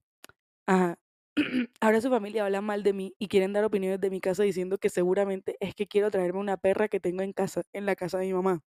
Ajá. 0.68 0.98
Ahora 1.82 2.02
su 2.02 2.10
familia 2.10 2.45
habla 2.45 2.62
mal 2.62 2.84
de 2.84 2.93
mí 2.93 3.13
y 3.19 3.28
quieren 3.28 3.54
dar 3.54 3.63
opiniones 3.63 4.00
de 4.00 4.10
mi 4.10 4.19
casa 4.21 4.43
diciendo 4.43 4.78
que 4.78 4.89
seguramente 4.89 5.56
es 5.60 5.76
que 5.76 5.88
quiero 5.88 6.10
traerme 6.12 6.39
una 6.39 6.58
perra 6.58 6.88
que 6.88 7.00
tengo 7.00 7.21
en 7.23 7.34
casa, 7.34 7.63
en 7.73 7.86
la 7.86 7.95
casa 7.95 8.17
de 8.17 8.28
mi 8.28 8.34
mamá, 8.34 8.62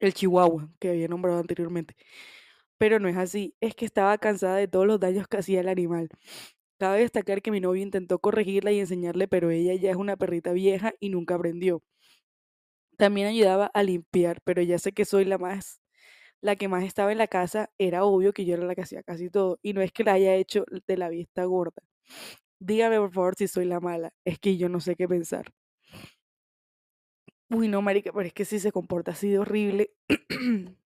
el 0.00 0.14
chihuahua 0.14 0.70
que 0.80 0.90
había 0.90 1.08
nombrado 1.08 1.40
anteriormente. 1.40 1.96
Pero 2.78 3.00
no 3.00 3.08
es 3.08 3.16
así, 3.16 3.54
es 3.60 3.74
que 3.74 3.86
estaba 3.86 4.18
cansada 4.18 4.56
de 4.56 4.68
todos 4.68 4.86
los 4.86 5.00
daños 5.00 5.28
que 5.28 5.38
hacía 5.38 5.60
el 5.60 5.68
animal. 5.68 6.10
Cabe 6.78 7.00
destacar 7.00 7.42
que 7.42 7.50
mi 7.52 7.60
novio 7.60 7.82
intentó 7.82 8.18
corregirla 8.20 8.72
y 8.72 8.80
enseñarle, 8.80 9.28
pero 9.28 9.50
ella 9.50 9.74
ya 9.76 9.90
es 9.90 9.96
una 9.96 10.16
perrita 10.16 10.52
vieja 10.52 10.94
y 11.00 11.10
nunca 11.10 11.36
aprendió. 11.36 11.82
También 12.96 13.28
ayudaba 13.28 13.70
a 13.74 13.82
limpiar, 13.82 14.40
pero 14.44 14.60
ya 14.62 14.78
sé 14.78 14.92
que 14.92 15.04
soy 15.04 15.24
la 15.24 15.38
más, 15.38 15.80
la 16.40 16.56
que 16.56 16.68
más 16.68 16.84
estaba 16.84 17.12
en 17.12 17.18
la 17.18 17.28
casa, 17.28 17.70
era 17.78 18.04
obvio 18.04 18.32
que 18.32 18.44
yo 18.44 18.54
era 18.54 18.64
la 18.66 18.74
que 18.74 18.82
hacía 18.82 19.02
casi 19.02 19.30
todo. 19.30 19.58
Y 19.62 19.72
no 19.74 19.82
es 19.82 19.92
que 19.92 20.04
la 20.04 20.14
haya 20.14 20.34
hecho 20.34 20.64
de 20.86 20.96
la 20.96 21.08
vista 21.08 21.44
gorda. 21.44 21.82
Dígame 22.60 22.98
por 22.98 23.12
favor 23.12 23.34
si 23.36 23.48
soy 23.48 23.66
la 23.66 23.80
mala, 23.80 24.12
es 24.24 24.38
que 24.38 24.56
yo 24.58 24.68
no 24.68 24.80
sé 24.80 24.96
qué 24.96 25.08
pensar. 25.08 25.46
Uy, 27.50 27.68
no, 27.68 27.80
marica, 27.82 28.12
pero 28.12 28.26
es 28.26 28.32
que 28.34 28.44
si 28.44 28.58
se 28.60 28.72
comporta 28.72 29.12
así 29.12 29.28
de 29.30 29.38
horrible. 29.38 29.90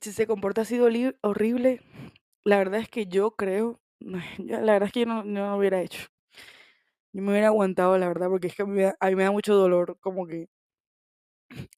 si 0.00 0.12
se 0.12 0.26
comporta 0.26 0.62
así 0.62 0.76
de 0.78 1.14
horrible, 1.22 1.80
la 2.44 2.58
verdad 2.58 2.80
es 2.80 2.88
que 2.88 3.06
yo 3.06 3.32
creo, 3.36 3.80
la 4.38 4.60
verdad 4.60 4.84
es 4.84 4.92
que 4.92 5.00
yo 5.00 5.06
no, 5.06 5.24
no 5.24 5.50
lo 5.50 5.56
hubiera 5.58 5.80
hecho. 5.82 6.08
Yo 7.14 7.22
me 7.22 7.30
hubiera 7.30 7.48
aguantado, 7.48 7.96
la 7.98 8.08
verdad, 8.08 8.28
porque 8.28 8.46
es 8.48 8.54
que 8.54 8.62
a 8.62 8.66
mí, 8.66 8.80
da, 8.82 8.96
a 9.00 9.08
mí 9.08 9.16
me 9.16 9.24
da 9.24 9.30
mucho 9.30 9.54
dolor 9.54 9.98
como 10.00 10.26
que 10.26 10.48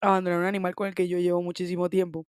abandonar 0.00 0.40
un 0.40 0.46
animal 0.46 0.74
con 0.74 0.88
el 0.88 0.94
que 0.94 1.08
yo 1.08 1.18
llevo 1.18 1.42
muchísimo 1.42 1.88
tiempo. 1.90 2.26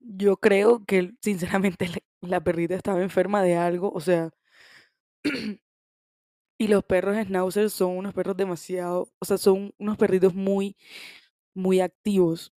Yo 0.00 0.36
creo 0.36 0.84
que, 0.86 1.12
sinceramente, 1.22 1.88
la, 1.88 1.98
la 2.28 2.40
perrita 2.44 2.74
estaba 2.74 3.02
enferma 3.02 3.42
de 3.42 3.56
algo, 3.56 3.90
o 3.92 4.00
sea, 4.00 4.30
y 6.58 6.68
los 6.68 6.84
perros 6.84 7.16
schnauzer 7.16 7.70
son 7.70 7.96
unos 7.98 8.14
perros 8.14 8.36
demasiado, 8.36 9.12
o 9.18 9.24
sea, 9.24 9.38
son 9.38 9.74
unos 9.78 9.96
perritos 9.98 10.34
muy, 10.34 10.76
muy 11.54 11.80
activos. 11.80 12.52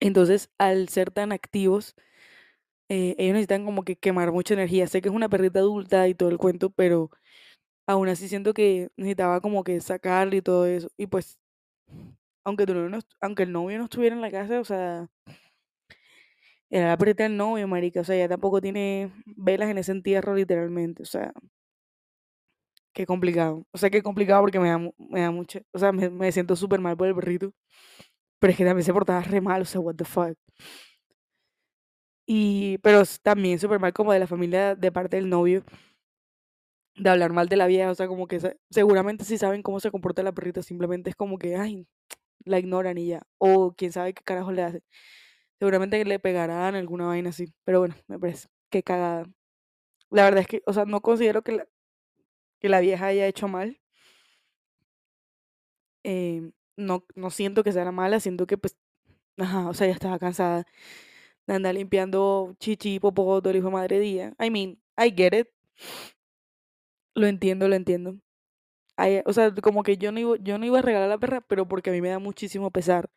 Entonces, 0.00 0.50
al 0.58 0.88
ser 0.88 1.10
tan 1.10 1.32
activos, 1.32 1.94
eh, 2.88 3.14
ellos 3.18 3.34
necesitan 3.34 3.64
como 3.66 3.84
que 3.84 3.96
quemar 3.96 4.32
mucha 4.32 4.54
energía. 4.54 4.86
Sé 4.88 5.02
que 5.02 5.08
es 5.10 5.14
una 5.14 5.28
perrita 5.28 5.60
adulta 5.60 6.08
y 6.08 6.14
todo 6.14 6.30
el 6.30 6.38
cuento, 6.38 6.70
pero 6.70 7.10
aún 7.86 8.08
así 8.08 8.28
siento 8.28 8.54
que 8.54 8.90
necesitaba 8.96 9.40
como 9.42 9.64
que 9.64 9.80
sacarle 9.80 10.38
y 10.38 10.42
todo 10.42 10.66
eso. 10.66 10.90
Y 10.98 11.08
pues, 11.08 11.38
aunque, 12.44 12.66
no, 12.66 12.98
aunque 13.20 13.44
el 13.44 13.52
novio 13.52 13.78
no 13.78 13.84
estuviera 13.84 14.14
en 14.16 14.22
la 14.22 14.30
casa, 14.30 14.60
o 14.60 14.64
sea, 14.64 15.08
era 16.70 16.88
la 16.88 16.96
perrita 16.96 17.22
del 17.24 17.36
novio, 17.36 17.68
marica. 17.68 18.00
O 18.00 18.04
sea, 18.04 18.16
ella 18.16 18.28
tampoco 18.28 18.60
tiene 18.60 19.12
velas 19.26 19.70
en 19.70 19.78
ese 19.78 19.92
entierro, 19.92 20.34
literalmente. 20.34 21.02
O 21.02 21.06
sea, 21.06 21.32
qué 22.92 23.06
complicado. 23.06 23.64
O 23.72 23.78
sea, 23.78 23.90
qué 23.90 24.02
complicado 24.02 24.42
porque 24.42 24.60
me 24.60 24.68
da, 24.70 24.78
me 24.98 25.20
da 25.20 25.30
mucho, 25.30 25.60
o 25.72 25.78
sea, 25.78 25.92
me, 25.92 26.10
me 26.10 26.32
siento 26.32 26.56
súper 26.56 26.80
mal 26.80 26.96
por 26.96 27.08
el 27.08 27.14
perrito. 27.14 27.52
Pero 28.40 28.52
es 28.52 28.58
que 28.58 28.64
también 28.66 28.84
se 28.84 28.92
portaba 28.94 29.22
re 29.22 29.40
mal, 29.40 29.62
o 29.62 29.64
sea, 29.64 29.80
what 29.80 29.96
the 29.96 30.04
fuck. 30.06 30.36
Y, 32.26 32.78
pero 32.78 33.02
también 33.22 33.58
súper 33.58 33.80
mal 33.80 33.92
como 33.92 34.12
de 34.12 34.20
la 34.20 34.26
familia 34.26 34.74
de 34.74 34.92
parte 34.92 35.16
del 35.16 35.28
novio, 35.28 35.64
de 36.96 37.10
hablar 37.10 37.32
mal 37.32 37.48
de 37.48 37.56
la 37.56 37.66
vieja, 37.66 37.90
o 37.90 37.94
sea, 37.94 38.08
como 38.08 38.26
que 38.26 38.40
seguramente 38.70 39.24
sí 39.24 39.38
saben 39.38 39.62
cómo 39.62 39.80
se 39.80 39.90
comporta 39.90 40.22
la 40.22 40.32
perrita, 40.32 40.62
simplemente 40.62 41.10
es 41.10 41.16
como 41.16 41.38
que, 41.38 41.56
ay, 41.56 41.86
la 42.44 42.58
ignoran 42.58 42.98
y 42.98 43.08
ya, 43.08 43.22
o 43.38 43.74
quién 43.76 43.92
sabe 43.92 44.14
qué 44.14 44.22
carajo 44.24 44.52
le 44.52 44.62
hace. 44.62 44.82
Seguramente 45.58 46.04
le 46.04 46.18
pegarán 46.20 46.74
alguna 46.76 47.06
vaina 47.06 47.30
así, 47.30 47.54
pero 47.64 47.80
bueno, 47.80 47.94
me 48.08 48.18
parece 48.18 48.48
que 48.70 48.82
cagada. 48.82 49.26
La 50.10 50.24
verdad 50.24 50.40
es 50.42 50.46
que, 50.48 50.62
o 50.66 50.72
sea, 50.74 50.84
no 50.86 51.00
considero 51.02 51.42
que 51.42 51.52
la, 51.52 51.68
que 52.60 52.68
la 52.70 52.80
vieja 52.80 53.06
haya 53.06 53.26
hecho 53.26 53.48
mal. 53.48 53.78
Eh, 56.04 56.50
no, 56.76 57.04
no 57.14 57.30
siento 57.30 57.62
que 57.62 57.72
sea 57.72 57.84
la 57.84 57.92
mala, 57.92 58.20
siento 58.20 58.46
que 58.46 58.58
pues, 58.58 58.76
ajá, 59.38 59.68
o 59.68 59.74
sea, 59.74 59.88
ya 59.88 59.94
estaba 59.94 60.18
cansada 60.18 60.66
de 61.46 61.54
andar 61.54 61.74
limpiando 61.74 62.54
chichi, 62.60 63.00
popó, 63.00 63.40
todo 63.42 63.50
el 63.52 63.58
hijo 63.58 63.68
de 63.68 63.72
madre 63.74 64.00
día. 64.00 64.34
I 64.40 64.50
mean, 64.50 64.80
I 64.98 65.12
get 65.16 65.34
it. 65.34 65.48
Lo 67.14 67.26
entiendo, 67.26 67.68
lo 67.68 67.74
entiendo. 67.76 68.16
o 69.26 69.32
sea, 69.32 69.54
como 69.54 69.82
que 69.82 69.96
yo 69.98 70.12
no, 70.12 70.20
iba, 70.20 70.36
yo 70.40 70.58
no 70.58 70.66
iba 70.66 70.78
a 70.78 70.82
regalar 70.82 71.08
la 71.08 71.18
perra, 71.18 71.40
pero 71.42 71.66
porque 71.68 71.90
a 71.90 71.92
mí 71.92 72.00
me 72.00 72.10
da 72.10 72.18
muchísimo 72.18 72.70
pesar. 72.70 73.10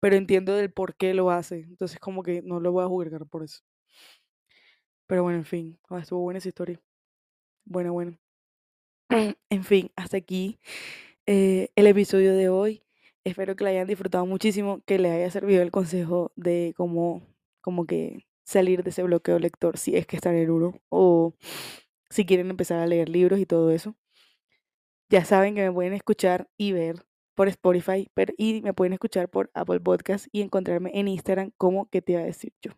Pero 0.00 0.16
entiendo 0.16 0.54
del 0.54 0.72
por 0.72 0.96
qué 0.96 1.14
lo 1.14 1.30
hace. 1.30 1.60
Entonces, 1.60 1.98
como 2.00 2.22
que 2.22 2.42
no 2.42 2.60
lo 2.60 2.72
voy 2.72 2.84
a 2.84 2.88
juzgar 2.88 3.26
por 3.26 3.44
eso. 3.44 3.60
Pero 5.06 5.22
bueno, 5.22 5.38
en 5.38 5.44
fin. 5.44 5.78
Ah, 5.88 5.98
estuvo 6.00 6.20
buena 6.20 6.38
esa 6.38 6.48
historia. 6.48 6.80
Bueno, 7.64 7.92
bueno. 7.92 8.18
en 9.50 9.64
fin, 9.64 9.90
hasta 9.96 10.16
aquí 10.16 10.58
eh, 11.26 11.70
el 11.76 11.86
episodio 11.86 12.34
de 12.34 12.48
hoy. 12.48 12.82
Espero 13.24 13.56
que 13.56 13.64
la 13.64 13.70
hayan 13.70 13.88
disfrutado 13.88 14.26
muchísimo, 14.26 14.82
que 14.86 14.98
les 14.98 15.12
haya 15.12 15.30
servido 15.30 15.62
el 15.62 15.72
consejo 15.72 16.32
de 16.36 16.74
cómo, 16.76 17.22
como 17.60 17.86
que 17.86 18.26
salir 18.44 18.84
de 18.84 18.90
ese 18.90 19.02
bloqueo 19.02 19.38
lector 19.40 19.78
si 19.78 19.96
es 19.96 20.06
que 20.06 20.16
están 20.16 20.36
en 20.36 20.50
uno 20.50 20.80
o 20.90 21.34
si 22.10 22.26
quieren 22.26 22.50
empezar 22.50 22.80
a 22.80 22.86
leer 22.86 23.08
libros 23.08 23.40
y 23.40 23.46
todo 23.46 23.70
eso. 23.70 23.96
Ya 25.10 25.24
saben 25.24 25.54
que 25.54 25.62
me 25.62 25.72
pueden 25.72 25.92
escuchar 25.92 26.48
y 26.56 26.72
ver 26.72 27.06
por 27.34 27.48
Spotify 27.48 28.10
pero, 28.14 28.32
y 28.36 28.62
me 28.62 28.74
pueden 28.74 28.92
escuchar 28.94 29.28
por 29.28 29.50
Apple 29.54 29.80
Podcast 29.80 30.26
y 30.32 30.40
encontrarme 30.42 30.90
en 30.94 31.08
Instagram 31.08 31.52
como 31.56 31.88
que 31.90 32.02
te 32.02 32.12
iba 32.12 32.22
a 32.22 32.24
decir 32.24 32.52
yo. 32.62 32.72